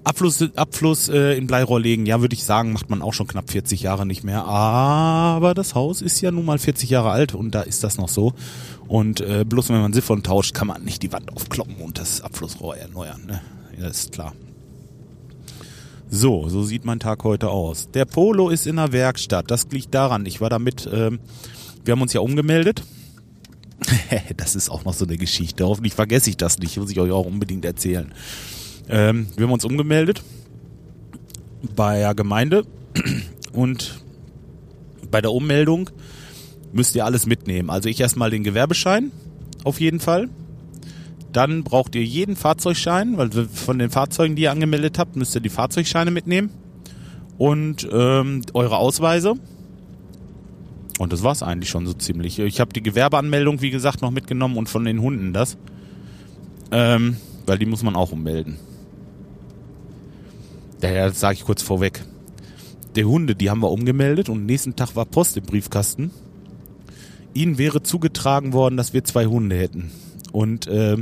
Abfluss, 0.03 0.41
Abfluss 0.55 1.09
äh, 1.09 1.37
in 1.37 1.45
Bleirohr 1.45 1.79
legen, 1.79 2.05
ja, 2.07 2.21
würde 2.21 2.33
ich 2.33 2.43
sagen, 2.43 2.73
macht 2.73 2.89
man 2.89 3.01
auch 3.01 3.13
schon 3.13 3.27
knapp 3.27 3.51
40 3.51 3.83
Jahre 3.83 4.05
nicht 4.05 4.23
mehr. 4.23 4.45
Aber 4.45 5.53
das 5.53 5.75
Haus 5.75 6.01
ist 6.01 6.21
ja 6.21 6.31
nun 6.31 6.45
mal 6.45 6.57
40 6.57 6.89
Jahre 6.89 7.11
alt 7.11 7.35
und 7.35 7.53
da 7.53 7.61
ist 7.61 7.83
das 7.83 7.97
noch 7.97 8.09
so. 8.09 8.33
Und 8.87 9.21
äh, 9.21 9.45
bloß 9.47 9.69
wenn 9.69 9.79
man 9.79 9.93
Siphon 9.93 10.23
tauscht, 10.23 10.55
kann 10.55 10.67
man 10.67 10.83
nicht 10.83 11.03
die 11.03 11.13
Wand 11.13 11.31
aufkloppen 11.31 11.75
und 11.75 11.99
das 11.99 12.21
Abflussrohr 12.21 12.77
erneuern. 12.77 13.21
Ne? 13.27 13.41
Ja, 13.79 13.87
ist 13.87 14.11
klar. 14.11 14.33
So, 16.09 16.49
so 16.49 16.63
sieht 16.63 16.83
mein 16.83 16.99
Tag 16.99 17.23
heute 17.23 17.49
aus. 17.49 17.89
Der 17.91 18.05
Polo 18.05 18.49
ist 18.49 18.67
in 18.67 18.77
der 18.77 18.91
Werkstatt. 18.91 19.49
Das 19.51 19.67
liegt 19.71 19.93
daran, 19.93 20.25
ich 20.25 20.41
war 20.41 20.49
damit, 20.49 20.89
ähm, 20.91 21.19
wir 21.85 21.93
haben 21.93 22.01
uns 22.01 22.13
ja 22.13 22.21
umgemeldet. 22.21 22.83
das 24.37 24.55
ist 24.55 24.69
auch 24.69 24.85
noch 24.85 24.93
so 24.93 25.05
eine 25.05 25.17
Geschichte. 25.17 25.65
Hoffentlich 25.65 25.93
vergesse 25.93 26.29
ich 26.29 26.37
das 26.37 26.59
nicht, 26.59 26.77
muss 26.77 26.91
ich 26.91 26.99
euch 26.99 27.11
auch 27.11 27.25
unbedingt 27.25 27.65
erzählen. 27.65 28.13
Ähm, 28.89 29.27
wir 29.35 29.45
haben 29.45 29.53
uns 29.53 29.65
umgemeldet 29.65 30.23
bei 31.75 31.99
der 31.99 32.15
Gemeinde 32.15 32.65
und 33.53 34.01
bei 35.09 35.21
der 35.21 35.31
Ummeldung 35.31 35.89
müsst 36.71 36.95
ihr 36.95 37.05
alles 37.05 37.25
mitnehmen. 37.25 37.69
Also 37.69 37.89
ich 37.89 37.99
erstmal 37.99 38.29
den 38.29 38.43
Gewerbeschein, 38.43 39.11
auf 39.63 39.79
jeden 39.79 39.99
Fall. 39.99 40.29
Dann 41.31 41.63
braucht 41.63 41.95
ihr 41.95 42.03
jeden 42.03 42.35
Fahrzeugschein, 42.35 43.17
weil 43.17 43.29
von 43.31 43.79
den 43.79 43.89
Fahrzeugen, 43.89 44.35
die 44.35 44.43
ihr 44.43 44.51
angemeldet 44.51 44.99
habt, 44.99 45.15
müsst 45.15 45.33
ihr 45.35 45.41
die 45.41 45.49
Fahrzeugscheine 45.49 46.11
mitnehmen. 46.11 46.49
Und 47.37 47.87
ähm, 47.91 48.41
eure 48.53 48.77
Ausweise. 48.77 49.35
Und 51.01 51.11
das 51.11 51.23
war's 51.23 51.41
eigentlich 51.41 51.71
schon 51.71 51.87
so 51.87 51.93
ziemlich. 51.93 52.37
Ich 52.37 52.59
habe 52.59 52.73
die 52.73 52.83
Gewerbeanmeldung, 52.83 53.59
wie 53.59 53.71
gesagt, 53.71 54.03
noch 54.03 54.11
mitgenommen 54.11 54.55
und 54.55 54.69
von 54.69 54.85
den 54.85 55.01
Hunden 55.01 55.33
das. 55.33 55.57
Ähm, 56.69 57.17
weil 57.47 57.57
die 57.57 57.65
muss 57.65 57.81
man 57.81 57.95
auch 57.95 58.11
ummelden. 58.11 58.57
Daher 60.79 61.07
das 61.07 61.19
sage 61.19 61.39
ich 61.39 61.43
kurz 61.43 61.63
vorweg. 61.63 62.05
Die 62.95 63.03
Hunde, 63.03 63.33
die 63.33 63.49
haben 63.49 63.61
wir 63.63 63.71
umgemeldet 63.71 64.29
und 64.29 64.45
nächsten 64.45 64.75
Tag 64.75 64.95
war 64.95 65.05
Post 65.05 65.37
im 65.37 65.43
Briefkasten. 65.43 66.11
Ihnen 67.33 67.57
wäre 67.57 67.81
zugetragen 67.81 68.53
worden, 68.53 68.77
dass 68.77 68.93
wir 68.93 69.03
zwei 69.03 69.25
Hunde 69.25 69.55
hätten. 69.55 69.89
Und 70.31 70.67
äh, 70.67 70.97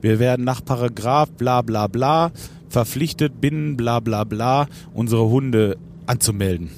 wir 0.00 0.18
werden 0.20 0.46
nach 0.46 0.64
Paragraph 0.64 1.30
bla 1.32 1.60
bla 1.60 1.86
bla 1.88 2.32
verpflichtet, 2.70 3.42
binnen 3.42 3.76
bla 3.76 4.00
bla 4.00 4.24
bla 4.24 4.68
unsere 4.94 5.28
Hunde 5.28 5.76
anzumelden. 6.06 6.70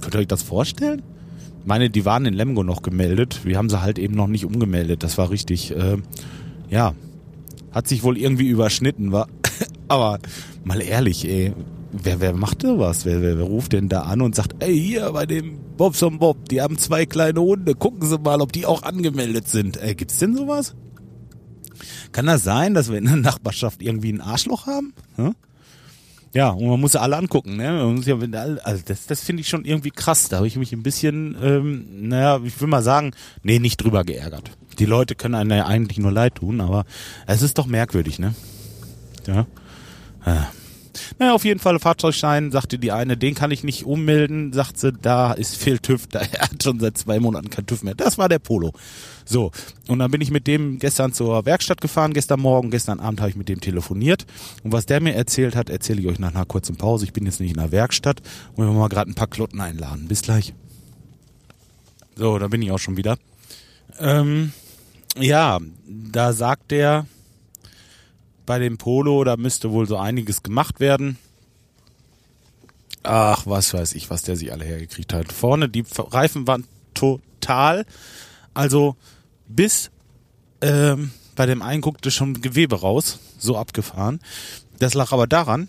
Könnt 0.00 0.16
ihr 0.16 0.20
euch 0.22 0.26
das 0.26 0.42
vorstellen? 0.42 1.02
Meine, 1.64 1.90
die 1.90 2.04
waren 2.04 2.26
in 2.26 2.34
Lemgo 2.34 2.64
noch 2.64 2.82
gemeldet. 2.82 3.40
Wir 3.44 3.56
haben 3.56 3.70
sie 3.70 3.80
halt 3.82 3.98
eben 3.98 4.14
noch 4.14 4.26
nicht 4.26 4.44
umgemeldet. 4.44 5.02
Das 5.02 5.16
war 5.18 5.30
richtig, 5.30 5.70
äh, 5.76 5.98
ja, 6.68 6.94
hat 7.70 7.88
sich 7.88 8.02
wohl 8.02 8.18
irgendwie 8.18 8.48
überschnitten, 8.48 9.12
war. 9.12 9.28
Aber 9.88 10.18
mal 10.64 10.80
ehrlich, 10.82 11.28
ey, 11.28 11.52
wer, 11.92 12.20
wer 12.20 12.32
macht 12.32 12.64
da 12.64 12.78
was? 12.78 13.04
Wer, 13.04 13.22
wer, 13.22 13.38
wer 13.38 13.44
ruft 13.44 13.72
denn 13.72 13.88
da 13.88 14.02
an 14.02 14.22
und 14.22 14.34
sagt, 14.34 14.62
ey, 14.62 14.78
hier 14.78 15.12
bei 15.12 15.26
dem 15.26 15.58
Bobson 15.76 16.18
Bob, 16.18 16.48
die 16.48 16.60
haben 16.60 16.78
zwei 16.78 17.06
kleine 17.06 17.40
Hunde, 17.40 17.74
gucken 17.74 18.08
Sie 18.08 18.18
mal, 18.18 18.40
ob 18.40 18.52
die 18.52 18.66
auch 18.66 18.82
angemeldet 18.82 19.48
sind. 19.48 19.76
Ey, 19.76 19.94
gibt's 19.94 20.18
denn 20.18 20.36
sowas? 20.36 20.74
Kann 22.12 22.26
das 22.26 22.44
sein, 22.44 22.74
dass 22.74 22.90
wir 22.90 22.98
in 22.98 23.06
der 23.06 23.16
Nachbarschaft 23.16 23.82
irgendwie 23.82 24.12
ein 24.12 24.20
Arschloch 24.20 24.66
haben? 24.66 24.92
Hm? 25.16 25.34
Ja, 26.34 26.48
und 26.50 26.66
man 26.66 26.80
muss 26.80 26.94
ja 26.94 27.00
alle 27.00 27.16
angucken, 27.16 27.56
ne? 27.56 27.94
Ja, 28.04 28.16
also 28.64 28.82
das, 28.86 29.06
das 29.06 29.20
finde 29.20 29.42
ich 29.42 29.48
schon 29.48 29.64
irgendwie 29.64 29.90
krass. 29.90 30.28
Da 30.28 30.38
habe 30.38 30.46
ich 30.46 30.56
mich 30.56 30.72
ein 30.72 30.82
bisschen, 30.82 31.36
ähm, 31.42 32.08
naja, 32.08 32.40
ich 32.42 32.58
will 32.60 32.68
mal 32.68 32.82
sagen, 32.82 33.12
nee, 33.42 33.58
nicht 33.58 33.76
drüber 33.82 34.04
geärgert. 34.04 34.50
Die 34.78 34.86
Leute 34.86 35.14
können 35.14 35.34
einem 35.34 35.50
ja 35.50 35.66
eigentlich 35.66 35.98
nur 35.98 36.10
leid 36.10 36.36
tun, 36.36 36.62
aber 36.62 36.84
es 37.26 37.42
ist 37.42 37.58
doch 37.58 37.66
merkwürdig, 37.66 38.18
ne? 38.18 38.34
Ja. 39.26 39.46
Ah. 40.24 40.46
Naja, 41.18 41.32
auf 41.32 41.44
jeden 41.44 41.60
Fall 41.60 41.78
Fahrzeugschein, 41.78 42.50
sagte 42.50 42.78
die 42.78 42.92
eine, 42.92 43.16
den 43.16 43.34
kann 43.34 43.50
ich 43.50 43.64
nicht 43.64 43.84
ummelden, 43.84 44.52
sagt 44.52 44.78
sie, 44.78 44.92
da 44.92 45.32
ist 45.32 45.56
viel 45.56 45.78
TÜV, 45.78 46.06
da 46.08 46.20
er 46.32 46.42
hat 46.42 46.62
schon 46.62 46.80
seit 46.80 46.98
zwei 46.98 47.20
Monaten 47.20 47.50
kein 47.50 47.66
TÜV 47.66 47.82
mehr. 47.82 47.94
Das 47.94 48.18
war 48.18 48.28
der 48.28 48.38
Polo. 48.38 48.72
So, 49.24 49.52
und 49.88 49.98
dann 49.98 50.10
bin 50.10 50.20
ich 50.20 50.30
mit 50.30 50.46
dem 50.46 50.78
gestern 50.78 51.12
zur 51.12 51.44
Werkstatt 51.46 51.80
gefahren, 51.80 52.12
gestern 52.12 52.40
Morgen, 52.40 52.70
gestern 52.70 53.00
Abend 53.00 53.20
habe 53.20 53.30
ich 53.30 53.36
mit 53.36 53.48
dem 53.48 53.60
telefoniert. 53.60 54.26
Und 54.62 54.72
was 54.72 54.86
der 54.86 55.00
mir 55.00 55.14
erzählt 55.14 55.54
hat, 55.54 55.70
erzähle 55.70 56.00
ich 56.00 56.08
euch 56.08 56.18
nach 56.18 56.34
einer 56.34 56.44
kurzen 56.44 56.76
Pause. 56.76 57.04
Ich 57.04 57.12
bin 57.12 57.24
jetzt 57.24 57.40
nicht 57.40 57.52
in 57.52 57.58
der 57.58 57.72
Werkstatt 57.72 58.20
und 58.54 58.66
wir 58.66 58.72
mal 58.72 58.88
gerade 58.88 59.10
ein 59.10 59.14
paar 59.14 59.28
Klotten 59.28 59.60
einladen. 59.60 60.08
Bis 60.08 60.22
gleich. 60.22 60.54
So, 62.16 62.38
da 62.38 62.48
bin 62.48 62.62
ich 62.62 62.70
auch 62.70 62.78
schon 62.78 62.96
wieder. 62.96 63.16
Ähm, 63.98 64.52
ja, 65.18 65.58
da 65.86 66.32
sagt 66.32 66.70
der, 66.70 67.06
bei 68.46 68.58
dem 68.58 68.78
Polo, 68.78 69.24
da 69.24 69.36
müsste 69.36 69.70
wohl 69.70 69.86
so 69.86 69.96
einiges 69.96 70.42
gemacht 70.42 70.80
werden. 70.80 71.18
Ach, 73.02 73.46
was 73.46 73.74
weiß 73.74 73.94
ich, 73.94 74.10
was 74.10 74.22
der 74.22 74.36
sich 74.36 74.52
alle 74.52 74.64
hergekriegt 74.64 75.12
hat. 75.12 75.32
Vorne, 75.32 75.68
die 75.68 75.84
Reifen 75.96 76.46
waren 76.46 76.66
total, 76.94 77.84
also 78.54 78.96
bis 79.48 79.90
ähm, 80.60 81.10
bei 81.34 81.46
dem 81.46 81.62
einen 81.62 81.80
guckte 81.80 82.10
schon 82.10 82.40
Gewebe 82.40 82.80
raus, 82.80 83.18
so 83.38 83.56
abgefahren. 83.56 84.20
Das 84.78 84.94
lag 84.94 85.12
aber 85.12 85.26
daran, 85.26 85.68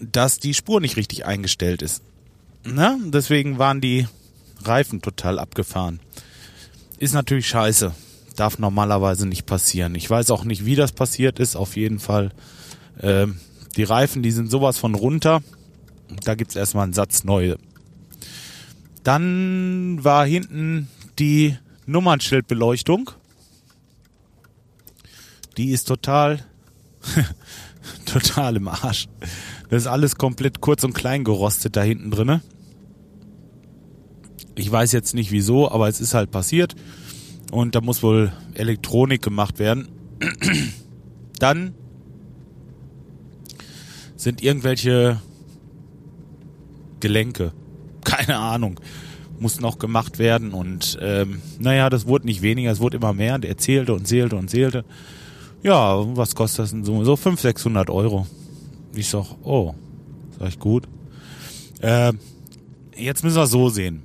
dass 0.00 0.38
die 0.38 0.54
Spur 0.54 0.80
nicht 0.80 0.96
richtig 0.96 1.24
eingestellt 1.24 1.82
ist. 1.82 2.02
Na, 2.64 2.98
deswegen 3.04 3.58
waren 3.58 3.80
die 3.80 4.06
Reifen 4.62 5.00
total 5.00 5.38
abgefahren. 5.38 6.00
Ist 6.98 7.14
natürlich 7.14 7.48
scheiße 7.48 7.94
darf 8.40 8.58
normalerweise 8.58 9.26
nicht 9.26 9.44
passieren. 9.44 9.94
Ich 9.94 10.08
weiß 10.08 10.30
auch 10.30 10.44
nicht, 10.44 10.64
wie 10.64 10.74
das 10.74 10.92
passiert 10.92 11.38
ist. 11.38 11.56
Auf 11.56 11.76
jeden 11.76 11.98
Fall, 11.98 12.30
äh, 12.98 13.26
die 13.76 13.82
Reifen, 13.84 14.22
die 14.22 14.30
sind 14.30 14.50
sowas 14.50 14.78
von 14.78 14.94
runter. 14.94 15.42
Da 16.24 16.34
gibt's 16.34 16.56
erstmal 16.56 16.84
einen 16.84 16.94
Satz 16.94 17.22
neue. 17.22 17.58
Dann 19.04 20.02
war 20.02 20.24
hinten 20.24 20.88
die 21.18 21.58
Nummernschildbeleuchtung. 21.84 23.10
Die 25.58 25.72
ist 25.72 25.86
total, 25.86 26.42
total 28.06 28.56
im 28.56 28.68
Arsch. 28.68 29.08
Das 29.68 29.82
ist 29.82 29.86
alles 29.86 30.16
komplett 30.16 30.62
kurz 30.62 30.82
und 30.82 30.94
klein 30.94 31.24
gerostet 31.24 31.76
da 31.76 31.82
hinten 31.82 32.10
drinne. 32.10 32.40
Ich 34.54 34.72
weiß 34.72 34.92
jetzt 34.92 35.14
nicht 35.14 35.30
wieso, 35.30 35.70
aber 35.70 35.88
es 35.88 36.00
ist 36.00 36.14
halt 36.14 36.30
passiert. 36.30 36.74
Und 37.50 37.74
da 37.74 37.80
muss 37.80 38.02
wohl 38.02 38.32
Elektronik 38.54 39.22
gemacht 39.22 39.58
werden. 39.58 39.88
Dann 41.38 41.74
sind 44.16 44.42
irgendwelche 44.42 45.20
Gelenke, 47.00 47.52
keine 48.04 48.38
Ahnung, 48.38 48.78
muss 49.38 49.60
noch 49.60 49.78
gemacht 49.78 50.18
werden. 50.18 50.52
Und 50.52 50.98
ähm, 51.00 51.40
naja, 51.58 51.90
das 51.90 52.06
wurde 52.06 52.26
nicht 52.26 52.42
weniger, 52.42 52.70
es 52.70 52.80
wurde 52.80 52.98
immer 52.98 53.14
mehr. 53.14 53.34
Und 53.34 53.44
er 53.44 53.56
zählte 53.56 53.94
und 53.94 54.06
zählte 54.06 54.36
und 54.36 54.50
zählte. 54.50 54.84
Ja, 55.62 55.96
was 56.16 56.34
kostet 56.34 56.60
das 56.60 56.72
in 56.72 56.84
Summe? 56.84 57.04
So 57.04 57.16
500, 57.16 57.40
600 57.40 57.90
Euro. 57.90 58.26
Ich 58.94 59.08
sag, 59.08 59.24
oh, 59.42 59.74
sag 60.38 60.48
ich 60.48 60.58
gut. 60.58 60.86
Äh, 61.80 62.12
jetzt 62.96 63.24
müssen 63.24 63.36
wir 63.36 63.46
so 63.46 63.68
sehen. 63.68 64.02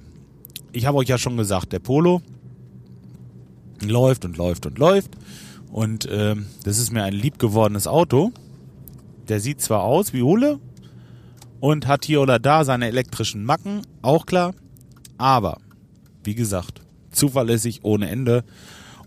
Ich 0.71 0.85
habe 0.85 0.97
euch 0.97 1.07
ja 1.07 1.17
schon 1.17 1.37
gesagt, 1.37 1.73
der 1.73 1.79
Polo, 1.79 2.21
läuft 3.81 4.25
und 4.25 4.37
läuft 4.37 4.65
und 4.65 4.77
läuft. 4.77 5.11
Und 5.71 6.07
ähm, 6.11 6.47
das 6.63 6.79
ist 6.79 6.91
mir 6.91 7.03
ein 7.03 7.13
liebgewordenes 7.13 7.87
Auto. 7.87 8.31
Der 9.27 9.39
sieht 9.39 9.61
zwar 9.61 9.83
aus 9.83 10.13
wie 10.13 10.21
Hule 10.21 10.59
und 11.59 11.87
hat 11.87 12.05
hier 12.05 12.21
oder 12.21 12.39
da 12.39 12.63
seine 12.63 12.87
elektrischen 12.87 13.43
Macken, 13.43 13.81
auch 14.01 14.25
klar. 14.25 14.53
Aber, 15.17 15.57
wie 16.23 16.35
gesagt, 16.35 16.81
zuverlässig 17.11 17.79
ohne 17.83 18.09
Ende. 18.09 18.43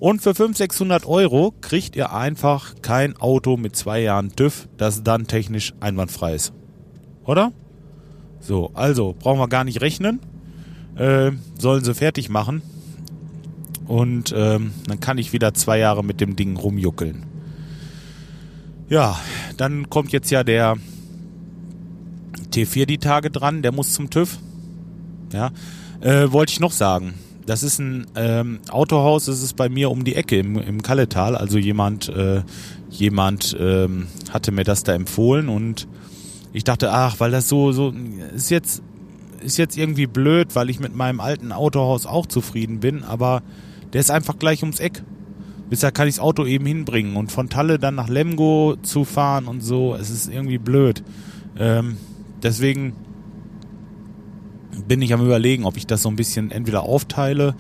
Und 0.01 0.23
für 0.23 0.35
500, 0.35 0.57
600 0.57 1.07
Euro 1.07 1.55
kriegt 1.61 1.97
ihr 1.97 2.13
einfach 2.13 2.77
kein 2.83 3.17
Auto 3.17 3.57
mit 3.57 3.75
zwei 3.75 4.01
Jahren 4.01 4.35
TÜV, 4.35 4.69
das 4.77 5.03
dann 5.03 5.27
technisch 5.27 5.75
einwandfrei 5.81 6.35
ist. 6.35 6.53
Oder? 7.25 7.53
So, 8.41 8.71
also 8.75 9.15
brauchen 9.19 9.41
wir 9.41 9.49
gar 9.49 9.65
nicht 9.65 9.81
rechnen. 9.81 10.21
Äh, 10.97 11.33
sollen 11.59 11.85
sie 11.85 11.95
fertig 11.95 12.29
machen. 12.29 12.63
Und 13.89 14.35
ähm, 14.37 14.73
dann 14.87 15.01
kann 15.01 15.19
ich 15.19 15.33
wieder 15.33 15.55
zwei 15.55 15.79
Jahre 15.79 16.05
mit 16.05 16.21
dem 16.21 16.37
Ding 16.37 16.57
rumjuckeln. 16.57 17.25
Ja, 18.91 19.19
dann 19.57 19.89
kommt 19.91 20.13
jetzt 20.13 20.31
ja 20.31 20.45
der 20.45 20.77
T4 22.53 22.87
die 22.87 22.99
Tage 22.99 23.31
dran, 23.31 23.63
der 23.63 23.73
muss 23.73 23.95
zum 23.95 24.11
TÜV. 24.11 24.39
Ja, 25.33 25.51
äh, 26.01 26.31
wollte 26.31 26.53
ich 26.53 26.61
noch 26.61 26.73
sagen. 26.73 27.15
Das 27.47 27.63
ist 27.63 27.79
ein 27.79 28.07
ähm, 28.15 28.61
Autohaus, 28.71 29.25
das 29.25 29.43
ist 29.43 29.57
bei 29.57 29.71
mir 29.71 29.91
um 29.91 30.05
die 30.05 30.15
Ecke 30.15 30.39
im, 30.39 30.59
im 30.59 30.83
Kalletal. 30.83 31.35
Also 31.35 31.57
jemand, 31.57 32.11
äh, 32.11 32.43
jemand 32.91 33.57
ähm, 33.59 34.07
hatte 34.31 34.53
mir 34.53 34.65
das 34.65 34.85
da 34.85 34.93
empfohlen 34.93 35.49
und 35.49 35.89
ich 36.53 36.65
dachte, 36.65 36.93
ach, 36.93 37.21
weil 37.21 37.31
das 37.31 37.49
so, 37.49 37.73
so 37.73 37.95
ist 38.35 38.51
jetzt, 38.51 38.83
ist 39.41 39.57
jetzt 39.57 39.79
irgendwie 39.79 40.07
blöd, 40.07 40.55
weil 40.55 40.69
ich 40.69 40.79
mit 40.79 40.95
meinem 40.95 41.21
alten 41.21 41.53
Autohaus 41.53 42.05
auch 42.05 42.27
zufrieden 42.27 42.81
bin, 42.81 43.03
aber 43.03 43.43
der 43.93 44.01
ist 44.01 44.11
einfach 44.11 44.39
gleich 44.39 44.63
ums 44.63 44.81
Eck. 44.81 45.03
Bis 45.71 45.81
da 45.81 45.91
kann 45.91 46.09
ich 46.09 46.17
das 46.17 46.25
Auto 46.25 46.47
eben 46.47 46.65
hinbringen. 46.65 47.17
Und 47.17 47.31
von 47.31 47.49
Talle 47.49 47.79
dann 47.79 47.95
nach 47.95 48.09
Lemgo 48.09 48.77
zu 48.83 49.05
fahren 49.05 49.47
und 49.47 49.61
so, 49.61 49.95
es 49.95 50.11
ist 50.11 50.33
irgendwie 50.33 50.59
blöd. 50.59 51.03
Ähm, 51.59 51.99
deswegen 52.43 52.95
bin 54.87 55.03
ich 55.03 55.13
am 55.13 55.25
überlegen, 55.25 55.65
ob 55.65 55.77
ich 55.77 55.87
das 55.87 56.03
so 56.03 56.09
ein 56.09 56.17
bisschen 56.17 56.51
entweder 56.51 56.85
aufteile 56.85 57.55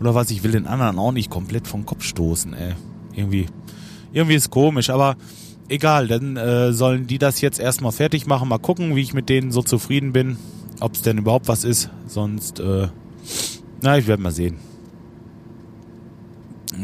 oder 0.00 0.14
was. 0.14 0.30
Ich 0.30 0.42
will 0.42 0.52
den 0.52 0.66
anderen 0.66 0.98
auch 0.98 1.12
nicht 1.12 1.30
komplett 1.30 1.66
vom 1.66 1.86
Kopf 1.86 2.04
stoßen, 2.04 2.52
ey. 2.54 2.74
Irgendwie, 3.14 3.46
irgendwie 4.12 4.34
ist 4.34 4.50
komisch, 4.50 4.90
aber 4.90 5.16
egal, 5.68 6.08
dann 6.08 6.36
äh, 6.36 6.72
sollen 6.72 7.06
die 7.06 7.18
das 7.18 7.40
jetzt 7.40 7.60
erstmal 7.60 7.92
fertig 7.92 8.26
machen. 8.26 8.48
Mal 8.48 8.58
gucken, 8.58 8.96
wie 8.96 9.00
ich 9.00 9.14
mit 9.14 9.28
denen 9.28 9.52
so 9.52 9.62
zufrieden 9.62 10.12
bin. 10.12 10.36
Ob 10.80 10.94
es 10.94 11.02
denn 11.02 11.18
überhaupt 11.18 11.46
was 11.48 11.64
ist. 11.64 11.90
Sonst, 12.08 12.58
äh, 12.58 12.88
na, 13.80 13.96
ich 13.96 14.06
werde 14.06 14.22
mal 14.22 14.32
sehen, 14.32 14.56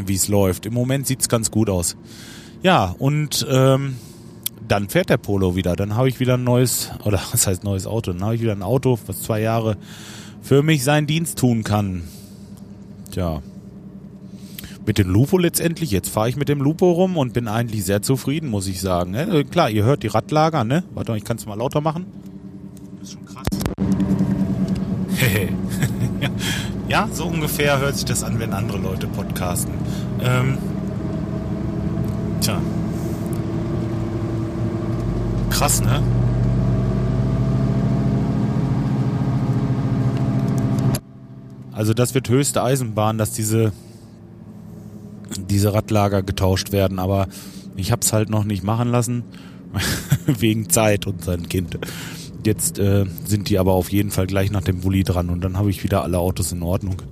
wie 0.09 0.15
es 0.15 0.29
läuft. 0.29 0.67
Im 0.67 0.75
Moment 0.75 1.07
sieht's 1.07 1.29
ganz 1.29 1.51
gut 1.51 1.71
aus. 1.71 1.97
Ja, 2.63 2.95
und 2.99 3.47
ähm, 3.51 3.97
dann 4.69 4.89
fährt 4.89 5.11
der 5.11 5.17
Polo 5.17 5.57
wieder. 5.57 5.75
Dann 5.77 5.97
habe 5.97 6.09
ich 6.09 6.21
wieder 6.21 6.35
ein 6.35 6.45
neues, 6.45 6.91
oder 7.05 7.21
was 7.33 7.47
heißt 7.47 7.65
neues 7.65 7.87
Auto? 7.87 8.13
Dann 8.13 8.23
habe 8.23 8.35
ich 8.35 8.41
wieder 8.41 8.53
ein 8.53 8.63
Auto, 8.63 8.99
was 9.07 9.23
zwei 9.23 9.41
Jahre 9.41 9.77
für 10.43 10.63
mich 10.63 10.85
seinen 10.85 11.07
Dienst 11.07 11.39
tun 11.39 11.65
kann. 11.65 12.03
Tja. 13.11 13.43
Mit 14.87 14.99
dem 14.99 15.11
Lupo 15.11 15.39
letztendlich, 15.39 15.91
jetzt 15.91 16.09
fahre 16.09 16.29
ich 16.29 16.37
mit 16.37 16.49
dem 16.49 16.61
Lupo 16.61 16.91
rum 16.91 17.17
und 17.17 17.33
bin 17.33 17.49
eigentlich 17.49 17.85
sehr 17.85 18.03
zufrieden, 18.03 18.49
muss 18.49 18.67
ich 18.67 18.81
sagen. 18.81 19.11
Ne? 19.11 19.45
Klar, 19.45 19.71
ihr 19.71 19.85
hört 19.85 20.03
die 20.03 20.09
Radlager, 20.09 20.65
ne? 20.65 20.85
Warte 20.95 21.13
mal, 21.13 21.19
ich 21.19 21.25
kann 21.25 21.37
es 21.37 21.47
mal 21.47 21.57
lauter 21.57 21.81
machen. 21.81 22.07
Das 22.99 23.09
ist 23.09 23.15
schon 23.15 23.27
krass. 23.27 24.00
Ja, 26.91 27.09
so 27.13 27.27
ungefähr 27.27 27.79
hört 27.79 27.95
sich 27.95 28.05
das 28.05 28.25
an, 28.25 28.41
wenn 28.41 28.53
andere 28.53 28.79
Leute 28.79 29.07
podcasten. 29.07 29.73
Ähm, 30.21 30.59
tja. 32.41 32.61
Krass, 35.51 35.81
ne? 35.81 36.03
Also 41.73 41.95
das 41.95 42.13
wird 42.15 42.29
höchste 42.29 42.63
Eisenbahn, 42.63 43.19
dass 43.19 43.33
diese 43.33 43.73
diese 45.49 45.73
Radlager 45.73 46.23
getauscht 46.23 46.73
werden, 46.73 46.99
aber 46.99 47.29
ich 47.77 47.93
habe 47.93 48.03
es 48.03 48.13
halt 48.13 48.31
noch 48.31 48.43
nicht 48.43 48.65
machen 48.65 48.91
lassen 48.91 49.23
wegen 50.27 50.69
Zeit 50.69 51.07
und 51.07 51.23
sein 51.23 51.49
Kind. 51.49 51.79
Jetzt 52.45 52.79
äh, 52.79 53.05
sind 53.27 53.49
die 53.49 53.59
aber 53.59 53.73
auf 53.73 53.91
jeden 53.91 54.11
Fall 54.11 54.27
gleich 54.27 54.51
nach 54.51 54.63
dem 54.63 54.81
Bulli 54.81 55.05
dran 55.05 55.29
und 55.29 55.43
dann 55.43 55.59
habe 55.59 55.71
ich 55.71 55.83
wieder 55.83 56.03
alle 56.03 56.19
Autos 56.19 56.53
in 56.53 56.63
Ordnung. 56.63 57.03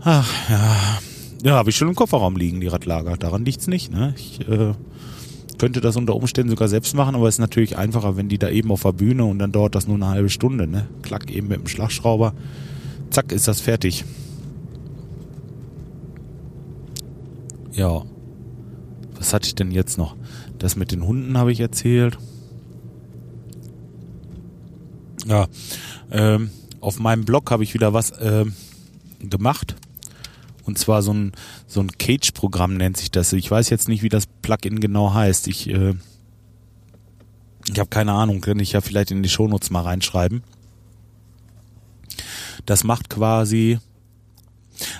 Ach 0.00 0.30
ja, 0.48 0.98
ja, 1.42 1.52
habe 1.56 1.70
ich 1.70 1.76
schon 1.76 1.88
im 1.88 1.94
Kofferraum 1.94 2.36
liegen 2.36 2.60
die 2.60 2.68
Radlager. 2.68 3.16
Daran 3.16 3.44
liegt's 3.44 3.66
nicht. 3.66 3.92
Ne? 3.92 4.14
Ich 4.16 4.40
äh, 4.48 4.72
könnte 5.58 5.80
das 5.80 5.96
unter 5.96 6.16
Umständen 6.16 6.50
sogar 6.50 6.68
selbst 6.68 6.94
machen, 6.94 7.14
aber 7.14 7.28
es 7.28 7.34
ist 7.36 7.40
natürlich 7.40 7.76
einfacher, 7.76 8.16
wenn 8.16 8.28
die 8.28 8.38
da 8.38 8.48
eben 8.48 8.70
auf 8.70 8.82
der 8.82 8.92
Bühne 8.92 9.24
und 9.24 9.38
dann 9.38 9.52
dauert 9.52 9.74
das 9.74 9.86
nur 9.86 9.96
eine 9.96 10.08
halbe 10.08 10.30
Stunde. 10.30 10.66
Ne? 10.66 10.86
Klack 11.02 11.30
eben 11.30 11.48
mit 11.48 11.60
dem 11.60 11.66
Schlagschrauber, 11.66 12.32
zack 13.10 13.30
ist 13.30 13.46
das 13.46 13.60
fertig. 13.60 14.04
Ja. 17.72 18.02
Was 19.16 19.34
hatte 19.34 19.46
ich 19.46 19.54
denn 19.54 19.70
jetzt 19.70 19.98
noch? 19.98 20.16
Das 20.58 20.76
mit 20.76 20.92
den 20.92 21.06
Hunden 21.06 21.36
habe 21.36 21.52
ich 21.52 21.60
erzählt. 21.60 22.18
Ja, 25.26 25.46
ähm, 26.10 26.50
auf 26.80 26.98
meinem 26.98 27.24
Blog 27.24 27.50
habe 27.50 27.64
ich 27.64 27.74
wieder 27.74 27.92
was 27.92 28.12
ähm, 28.20 28.54
gemacht. 29.20 29.76
Und 30.64 30.78
zwar 30.78 31.02
so 31.02 31.12
ein, 31.12 31.32
so 31.66 31.80
ein 31.80 31.90
Cage-Programm 31.98 32.76
nennt 32.76 32.96
sich 32.96 33.10
das. 33.10 33.32
Ich 33.32 33.50
weiß 33.50 33.68
jetzt 33.70 33.88
nicht, 33.88 34.02
wie 34.02 34.08
das 34.08 34.26
Plugin 34.26 34.80
genau 34.80 35.12
heißt. 35.12 35.48
Ich, 35.48 35.68
äh, 35.68 35.94
ich 37.70 37.78
habe 37.78 37.90
keine 37.90 38.12
Ahnung, 38.12 38.40
kann 38.40 38.58
ich 38.58 38.72
ja 38.72 38.80
vielleicht 38.80 39.10
in 39.10 39.22
die 39.22 39.28
Shownotes 39.28 39.70
mal 39.70 39.82
reinschreiben. 39.82 40.42
Das 42.66 42.84
macht 42.84 43.10
quasi 43.10 43.78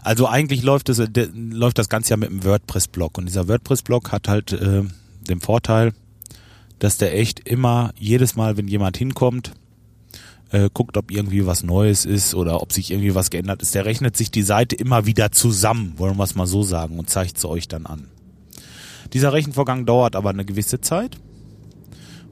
also 0.03 0.29
eigentlich 0.29 0.62
läuft 0.62 0.88
das, 0.88 1.03
de, 1.09 1.29
läuft 1.35 1.79
das 1.79 1.88
Ganze 1.88 2.11
ja 2.11 2.16
mit 2.16 2.31
einem 2.31 2.44
WordPress-Blog 2.44 3.18
und 3.18 3.27
dieser 3.27 3.48
WordPress-Blog 3.48 4.12
hat 4.12 4.29
halt 4.29 4.53
äh, 4.53 4.83
den 5.29 5.40
Vorteil, 5.40 5.92
dass 6.79 6.98
der 6.98 7.18
echt 7.18 7.40
immer 7.48 7.92
jedes 7.98 8.37
Mal, 8.37 8.57
wenn 8.57 8.68
jemand 8.68 8.96
hinkommt, 8.96 9.53
äh, 10.50 10.68
guckt, 10.72 10.96
ob 10.96 11.11
irgendwie 11.11 11.46
was 11.46 11.62
Neues 11.62 12.04
ist 12.04 12.35
oder 12.35 12.62
ob 12.62 12.72
sich 12.72 12.90
irgendwie 12.90 13.14
was 13.14 13.30
geändert 13.30 13.62
ist. 13.62 13.74
Der 13.74 13.85
rechnet 13.85 14.16
sich 14.16 14.30
die 14.30 14.42
Seite 14.42 14.76
immer 14.76 15.07
wieder 15.07 15.33
zusammen, 15.33 15.94
wollen 15.96 16.16
wir 16.16 16.24
es 16.24 16.35
mal 16.35 16.46
so 16.46 16.62
sagen, 16.62 16.98
und 16.98 17.11
zeigt 17.11 17.38
es 17.38 17.44
euch 17.44 17.68
dann 17.68 17.87
an. 17.87 18.09
Dieser 19.12 19.33
Rechenvorgang 19.33 19.87
dauert 19.87 20.16
aber 20.16 20.30
eine 20.30 20.44
gewisse 20.44 20.80
Zeit 20.80 21.18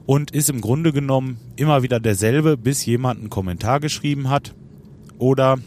und 0.05 0.31
ist 0.31 0.49
im 0.49 0.61
Grunde 0.61 0.91
genommen 0.91 1.37
immer 1.55 1.83
wieder 1.83 1.99
derselbe, 1.99 2.57
bis 2.57 2.85
jemand 2.85 3.19
einen 3.19 3.29
Kommentar 3.29 3.79
geschrieben 3.79 4.29
hat 4.29 4.53
oder 5.17 5.57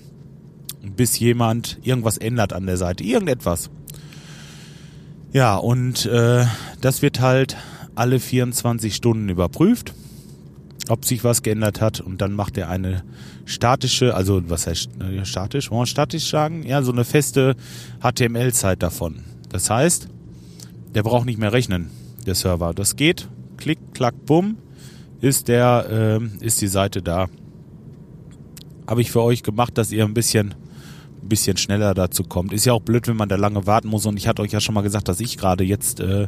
bis 0.95 1.19
jemand 1.19 1.79
irgendwas 1.83 2.19
ändert 2.19 2.53
an 2.53 2.67
der 2.67 2.77
Seite. 2.77 3.03
Irgendetwas. 3.05 3.71
Ja, 5.33 5.57
und 5.57 6.07
äh, 6.07 6.47
das 6.81 7.03
wird 7.03 7.21
halt 7.21 7.57
alle 7.95 8.21
24 8.21 8.95
Stunden 8.95 9.29
überprüft, 9.29 9.95
ob 10.89 11.05
sich 11.05 11.25
was 11.25 11.43
geändert 11.43 11.81
hat. 11.81 12.01
Und 12.01 12.21
dann 12.21 12.33
macht 12.33 12.57
er 12.57 12.69
eine 12.69 13.05
statische, 13.45 14.15
also 14.15 14.43
was 14.49 14.67
heißt 14.67 14.91
äh, 15.01 15.25
statisch? 15.25 15.71
Wollen 15.71 15.83
wir 15.83 15.87
statisch 15.87 16.29
sagen? 16.31 16.65
Ja, 16.67 16.83
so 16.83 16.93
eine 16.93 17.05
feste 17.05 17.57
HTML-Zeit 18.01 18.83
davon. 18.83 19.25
Das 19.49 19.71
heißt, 19.71 20.09
der 20.95 21.03
braucht 21.03 21.27
nicht 21.27 21.39
mehr 21.39 21.53
rechnen, 21.53 21.91
der 22.27 22.35
Server. 22.35 22.73
Das 22.75 22.97
geht, 22.97 23.29
klick, 23.57 23.79
klack, 23.95 24.15
bumm, 24.27 24.59
ist 25.21 25.49
der, 25.49 26.21
äh, 26.21 26.45
ist 26.45 26.61
die 26.61 26.69
Seite 26.69 27.03
da. 27.03 27.27
Habe 28.87 29.01
ich 29.01 29.11
für 29.11 29.23
euch 29.23 29.43
gemacht, 29.43 29.77
dass 29.79 29.91
ihr 29.93 30.05
ein 30.05 30.15
bisschen 30.15 30.55
ein 31.27 31.29
bisschen 31.29 31.57
schneller 31.57 31.93
dazu 31.95 32.25
kommt. 32.25 32.53
Ist 32.53 32.65
ja 32.65 32.73
auch 32.73 32.81
blöd, 32.81 33.09
wenn 33.09 33.17
man 33.17 33.29
da 33.29 33.37
lange 33.37 33.67
warten 33.67 33.89
muss. 33.89 34.07
Und 34.07 34.17
ich 34.17 34.29
hatte 34.29 34.43
euch 34.43 34.53
ja 34.53 34.61
schon 34.61 34.75
mal 34.75 34.83
gesagt, 34.83 35.09
dass 35.09 35.21
ich 35.21 35.37
gerade 35.37 35.65
jetzt 35.65 36.01
äh, 36.01 36.27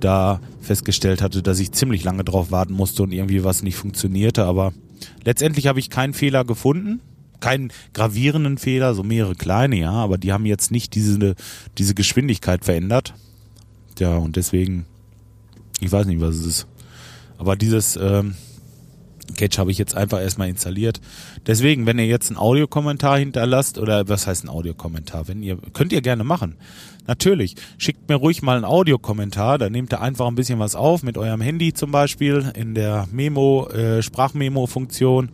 da 0.00 0.40
festgestellt 0.60 1.22
hatte, 1.22 1.42
dass 1.42 1.60
ich 1.60 1.72
ziemlich 1.72 2.04
lange 2.04 2.24
drauf 2.24 2.50
warten 2.50 2.74
musste 2.74 3.02
und 3.02 3.12
irgendwie 3.12 3.44
was 3.44 3.62
nicht 3.62 3.76
funktionierte. 3.76 4.44
Aber 4.44 4.72
letztendlich 5.24 5.66
habe 5.66 5.78
ich 5.78 5.90
keinen 5.90 6.12
Fehler 6.14 6.44
gefunden. 6.44 7.00
Keinen 7.40 7.72
gravierenden 7.92 8.56
Fehler, 8.56 8.94
so 8.94 9.02
mehrere 9.02 9.34
kleine, 9.34 9.74
ja, 9.74 9.90
aber 9.90 10.16
die 10.16 10.32
haben 10.32 10.46
jetzt 10.46 10.70
nicht 10.70 10.94
diese, 10.94 11.34
diese 11.76 11.94
Geschwindigkeit 11.94 12.64
verändert. 12.64 13.14
Ja, 13.98 14.16
und 14.16 14.36
deswegen, 14.36 14.86
ich 15.80 15.90
weiß 15.90 16.06
nicht, 16.06 16.20
was 16.20 16.36
es 16.36 16.46
ist. 16.46 16.66
Aber 17.38 17.56
dieses, 17.56 17.96
ähm, 17.96 18.36
Catch 19.34 19.58
habe 19.58 19.70
ich 19.70 19.78
jetzt 19.78 19.96
einfach 19.96 20.20
erstmal 20.20 20.48
installiert. 20.48 21.00
Deswegen, 21.46 21.86
wenn 21.86 21.98
ihr 21.98 22.06
jetzt 22.06 22.30
einen 22.30 22.38
Audiokommentar 22.38 23.18
hinterlasst, 23.18 23.78
oder 23.78 24.08
was 24.08 24.26
heißt 24.26 24.44
ein 24.44 24.48
Audiokommentar? 24.48 25.28
Wenn 25.28 25.42
ihr, 25.42 25.58
könnt 25.72 25.92
ihr 25.92 26.02
gerne 26.02 26.24
machen. 26.24 26.56
Natürlich. 27.06 27.56
Schickt 27.78 28.08
mir 28.08 28.16
ruhig 28.16 28.42
mal 28.42 28.56
einen 28.56 28.64
Audiokommentar, 28.64 29.58
da 29.58 29.68
nehmt 29.68 29.92
ihr 29.92 30.00
einfach 30.00 30.26
ein 30.26 30.34
bisschen 30.34 30.58
was 30.58 30.74
auf 30.74 31.02
mit 31.02 31.18
eurem 31.18 31.40
Handy 31.40 31.72
zum 31.72 31.90
Beispiel 31.90 32.52
in 32.54 32.74
der 32.74 33.08
Memo, 33.10 33.68
äh, 33.68 34.02
Sprachmemo-Funktion 34.02 35.30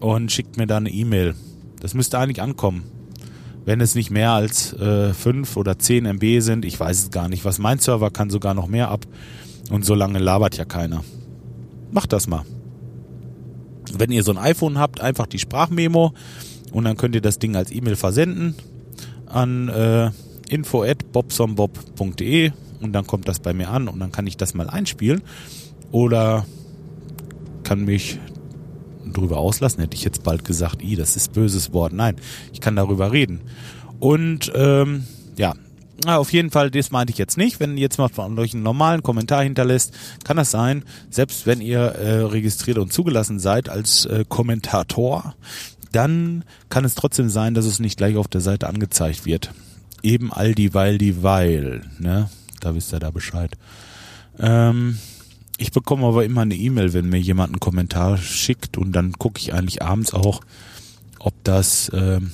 und 0.00 0.30
schickt 0.30 0.56
mir 0.56 0.66
dann 0.66 0.86
eine 0.86 0.94
E-Mail. 0.94 1.34
Das 1.80 1.94
müsste 1.94 2.18
eigentlich 2.18 2.40
ankommen. 2.40 2.84
Wenn 3.64 3.80
es 3.80 3.94
nicht 3.94 4.10
mehr 4.10 4.30
als 4.30 4.72
äh, 4.74 5.12
5 5.12 5.56
oder 5.56 5.78
10 5.78 6.06
MB 6.06 6.40
sind, 6.40 6.64
ich 6.64 6.78
weiß 6.78 7.04
es 7.04 7.10
gar 7.10 7.28
nicht. 7.28 7.44
Was 7.44 7.58
mein 7.58 7.78
Server 7.78 8.10
kann 8.10 8.30
sogar 8.30 8.54
noch 8.54 8.66
mehr 8.66 8.88
ab. 8.88 9.06
Und 9.70 9.84
so 9.84 9.94
lange 9.94 10.18
labert 10.18 10.56
ja 10.56 10.64
keiner. 10.64 11.04
Macht 11.92 12.12
das 12.12 12.26
mal 12.26 12.44
wenn 13.98 14.10
ihr 14.10 14.22
so 14.22 14.32
ein 14.32 14.38
iPhone 14.38 14.78
habt, 14.78 15.00
einfach 15.00 15.26
die 15.26 15.38
Sprachmemo 15.38 16.12
und 16.72 16.84
dann 16.84 16.96
könnt 16.96 17.14
ihr 17.14 17.20
das 17.20 17.38
Ding 17.38 17.56
als 17.56 17.70
E-Mail 17.70 17.96
versenden 17.96 18.54
an 19.26 19.68
äh, 19.68 20.10
info@bobsombob.de 20.48 22.52
und 22.80 22.92
dann 22.92 23.06
kommt 23.06 23.28
das 23.28 23.40
bei 23.40 23.52
mir 23.52 23.70
an 23.70 23.88
und 23.88 24.00
dann 24.00 24.12
kann 24.12 24.26
ich 24.26 24.36
das 24.36 24.54
mal 24.54 24.68
einspielen 24.68 25.22
oder 25.90 26.46
kann 27.62 27.84
mich 27.84 28.18
drüber 29.12 29.38
auslassen, 29.38 29.80
hätte 29.80 29.96
ich 29.96 30.04
jetzt 30.04 30.22
bald 30.22 30.44
gesagt, 30.44 30.82
i, 30.82 30.96
das 30.96 31.16
ist 31.16 31.32
böses 31.32 31.72
Wort. 31.72 31.92
Nein, 31.92 32.16
ich 32.52 32.60
kann 32.60 32.76
darüber 32.76 33.12
reden. 33.12 33.40
Und 34.00 34.50
ähm, 34.54 35.04
ja, 35.36 35.54
na, 36.04 36.18
auf 36.18 36.32
jeden 36.32 36.50
Fall, 36.50 36.70
das 36.70 36.90
meinte 36.90 37.12
ich 37.12 37.18
jetzt 37.18 37.36
nicht. 37.36 37.60
Wenn 37.60 37.76
jetzt 37.76 37.98
mal 37.98 38.08
von 38.08 38.38
euch 38.38 38.54
einen 38.54 38.62
normalen 38.62 39.02
Kommentar 39.02 39.42
hinterlässt, 39.42 39.94
kann 40.24 40.36
das 40.36 40.50
sein, 40.50 40.84
selbst 41.10 41.46
wenn 41.46 41.60
ihr 41.60 41.80
äh, 41.80 42.22
registriert 42.22 42.78
und 42.78 42.92
zugelassen 42.92 43.38
seid 43.38 43.68
als 43.68 44.06
äh, 44.06 44.24
Kommentator, 44.28 45.34
dann 45.92 46.44
kann 46.68 46.84
es 46.84 46.94
trotzdem 46.94 47.28
sein, 47.28 47.54
dass 47.54 47.66
es 47.66 47.78
nicht 47.78 47.98
gleich 47.98 48.16
auf 48.16 48.28
der 48.28 48.40
Seite 48.40 48.68
angezeigt 48.68 49.26
wird. 49.26 49.52
Eben 50.02 50.32
all 50.32 50.54
die, 50.54 50.74
weil 50.74 50.98
die, 50.98 51.22
weil, 51.22 51.82
ne? 51.98 52.28
Da 52.60 52.74
wisst 52.74 52.92
ihr 52.92 53.00
da 53.00 53.10
Bescheid. 53.10 53.52
Ähm, 54.38 54.98
ich 55.58 55.72
bekomme 55.72 56.06
aber 56.06 56.24
immer 56.24 56.42
eine 56.42 56.54
E-Mail, 56.54 56.92
wenn 56.92 57.08
mir 57.08 57.20
jemand 57.20 57.50
einen 57.50 57.60
Kommentar 57.60 58.16
schickt 58.18 58.78
und 58.78 58.92
dann 58.92 59.12
gucke 59.12 59.40
ich 59.40 59.52
eigentlich 59.52 59.82
abends 59.82 60.14
auch, 60.14 60.40
ob 61.18 61.34
das 61.44 61.90
ähm, 61.94 62.32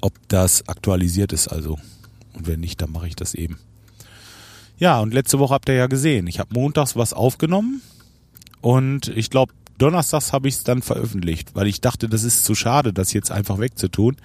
ob 0.00 0.14
das 0.28 0.68
aktualisiert 0.68 1.32
ist 1.32 1.48
also. 1.48 1.78
Und 2.34 2.46
wenn 2.46 2.60
nicht, 2.60 2.80
dann 2.80 2.92
mache 2.92 3.08
ich 3.08 3.16
das 3.16 3.34
eben. 3.34 3.58
Ja, 4.78 5.00
und 5.00 5.12
letzte 5.12 5.38
Woche 5.38 5.54
habt 5.54 5.68
ihr 5.68 5.74
ja 5.74 5.86
gesehen. 5.86 6.26
Ich 6.26 6.38
habe 6.38 6.54
montags 6.54 6.94
was 6.94 7.12
aufgenommen 7.12 7.82
und 8.60 9.08
ich 9.08 9.28
glaube, 9.30 9.52
donnerstags 9.78 10.32
habe 10.32 10.48
ich 10.48 10.54
es 10.54 10.64
dann 10.64 10.82
veröffentlicht, 10.82 11.54
weil 11.54 11.66
ich 11.66 11.80
dachte, 11.80 12.08
das 12.08 12.24
ist 12.24 12.44
zu 12.44 12.54
schade, 12.54 12.92
das 12.92 13.12
jetzt 13.12 13.30
einfach 13.30 13.58
wegzutun. 13.58 14.16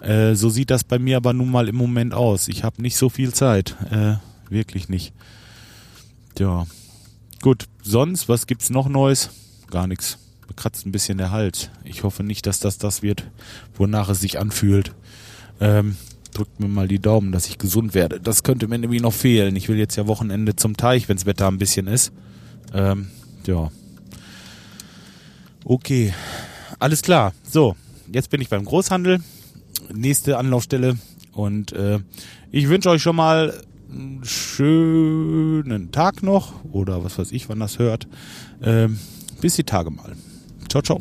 Äh, 0.00 0.34
so 0.34 0.48
sieht 0.48 0.70
das 0.70 0.84
bei 0.84 0.98
mir 0.98 1.16
aber 1.16 1.32
nun 1.32 1.50
mal 1.50 1.68
im 1.68 1.76
Moment 1.76 2.14
aus. 2.14 2.48
Ich 2.48 2.64
habe 2.64 2.82
nicht 2.82 2.96
so 2.96 3.08
viel 3.08 3.32
Zeit. 3.32 3.76
Äh, 3.90 4.16
wirklich 4.48 4.88
nicht. 4.88 5.12
ja. 6.38 6.66
Gut, 7.42 7.66
sonst, 7.82 8.28
was 8.28 8.46
gibt's 8.46 8.70
noch 8.70 8.88
Neues? 8.88 9.30
Gar 9.70 9.86
nichts. 9.86 10.18
Mir 10.48 10.54
kratzt 10.54 10.86
ein 10.86 10.92
bisschen 10.92 11.18
der 11.18 11.30
Hals. 11.30 11.70
Ich 11.84 12.02
hoffe 12.02 12.22
nicht, 12.22 12.46
dass 12.46 12.60
das 12.60 12.78
das 12.78 13.02
wird, 13.02 13.30
wonach 13.76 14.08
es 14.08 14.20
sich 14.20 14.38
anfühlt. 14.38 14.94
Ähm, 15.60 15.96
drückt 16.32 16.60
mir 16.60 16.68
mal 16.68 16.88
die 16.88 16.98
Daumen, 16.98 17.32
dass 17.32 17.46
ich 17.48 17.58
gesund 17.58 17.94
werde. 17.94 18.20
Das 18.20 18.42
könnte 18.42 18.68
mir 18.68 18.78
nämlich 18.78 19.02
noch 19.02 19.12
fehlen. 19.12 19.56
Ich 19.56 19.68
will 19.68 19.78
jetzt 19.78 19.96
ja 19.96 20.06
Wochenende 20.06 20.54
zum 20.56 20.76
Teich, 20.76 21.08
wenns 21.08 21.26
Wetter 21.26 21.48
ein 21.48 21.58
bisschen 21.58 21.86
ist. 21.86 22.12
Ähm, 22.74 23.08
ja. 23.46 23.70
Okay. 25.64 26.12
Alles 26.78 27.02
klar. 27.02 27.32
So, 27.48 27.74
jetzt 28.12 28.30
bin 28.30 28.40
ich 28.40 28.48
beim 28.48 28.64
Großhandel. 28.64 29.20
Nächste 29.92 30.36
Anlaufstelle. 30.36 30.98
Und 31.32 31.72
äh, 31.72 32.00
ich 32.50 32.68
wünsche 32.68 32.90
euch 32.90 33.02
schon 33.02 33.16
mal 33.16 33.54
einen 33.90 34.24
schönen 34.24 35.90
Tag 35.90 36.22
noch. 36.22 36.64
Oder 36.72 37.02
was 37.04 37.18
weiß 37.18 37.32
ich, 37.32 37.48
wann 37.48 37.60
das 37.60 37.78
hört. 37.78 38.06
Ähm, 38.62 38.98
bis 39.40 39.56
die 39.56 39.64
Tage 39.64 39.90
mal. 39.90 40.16
Ciao, 40.68 40.82
ciao. 40.82 41.00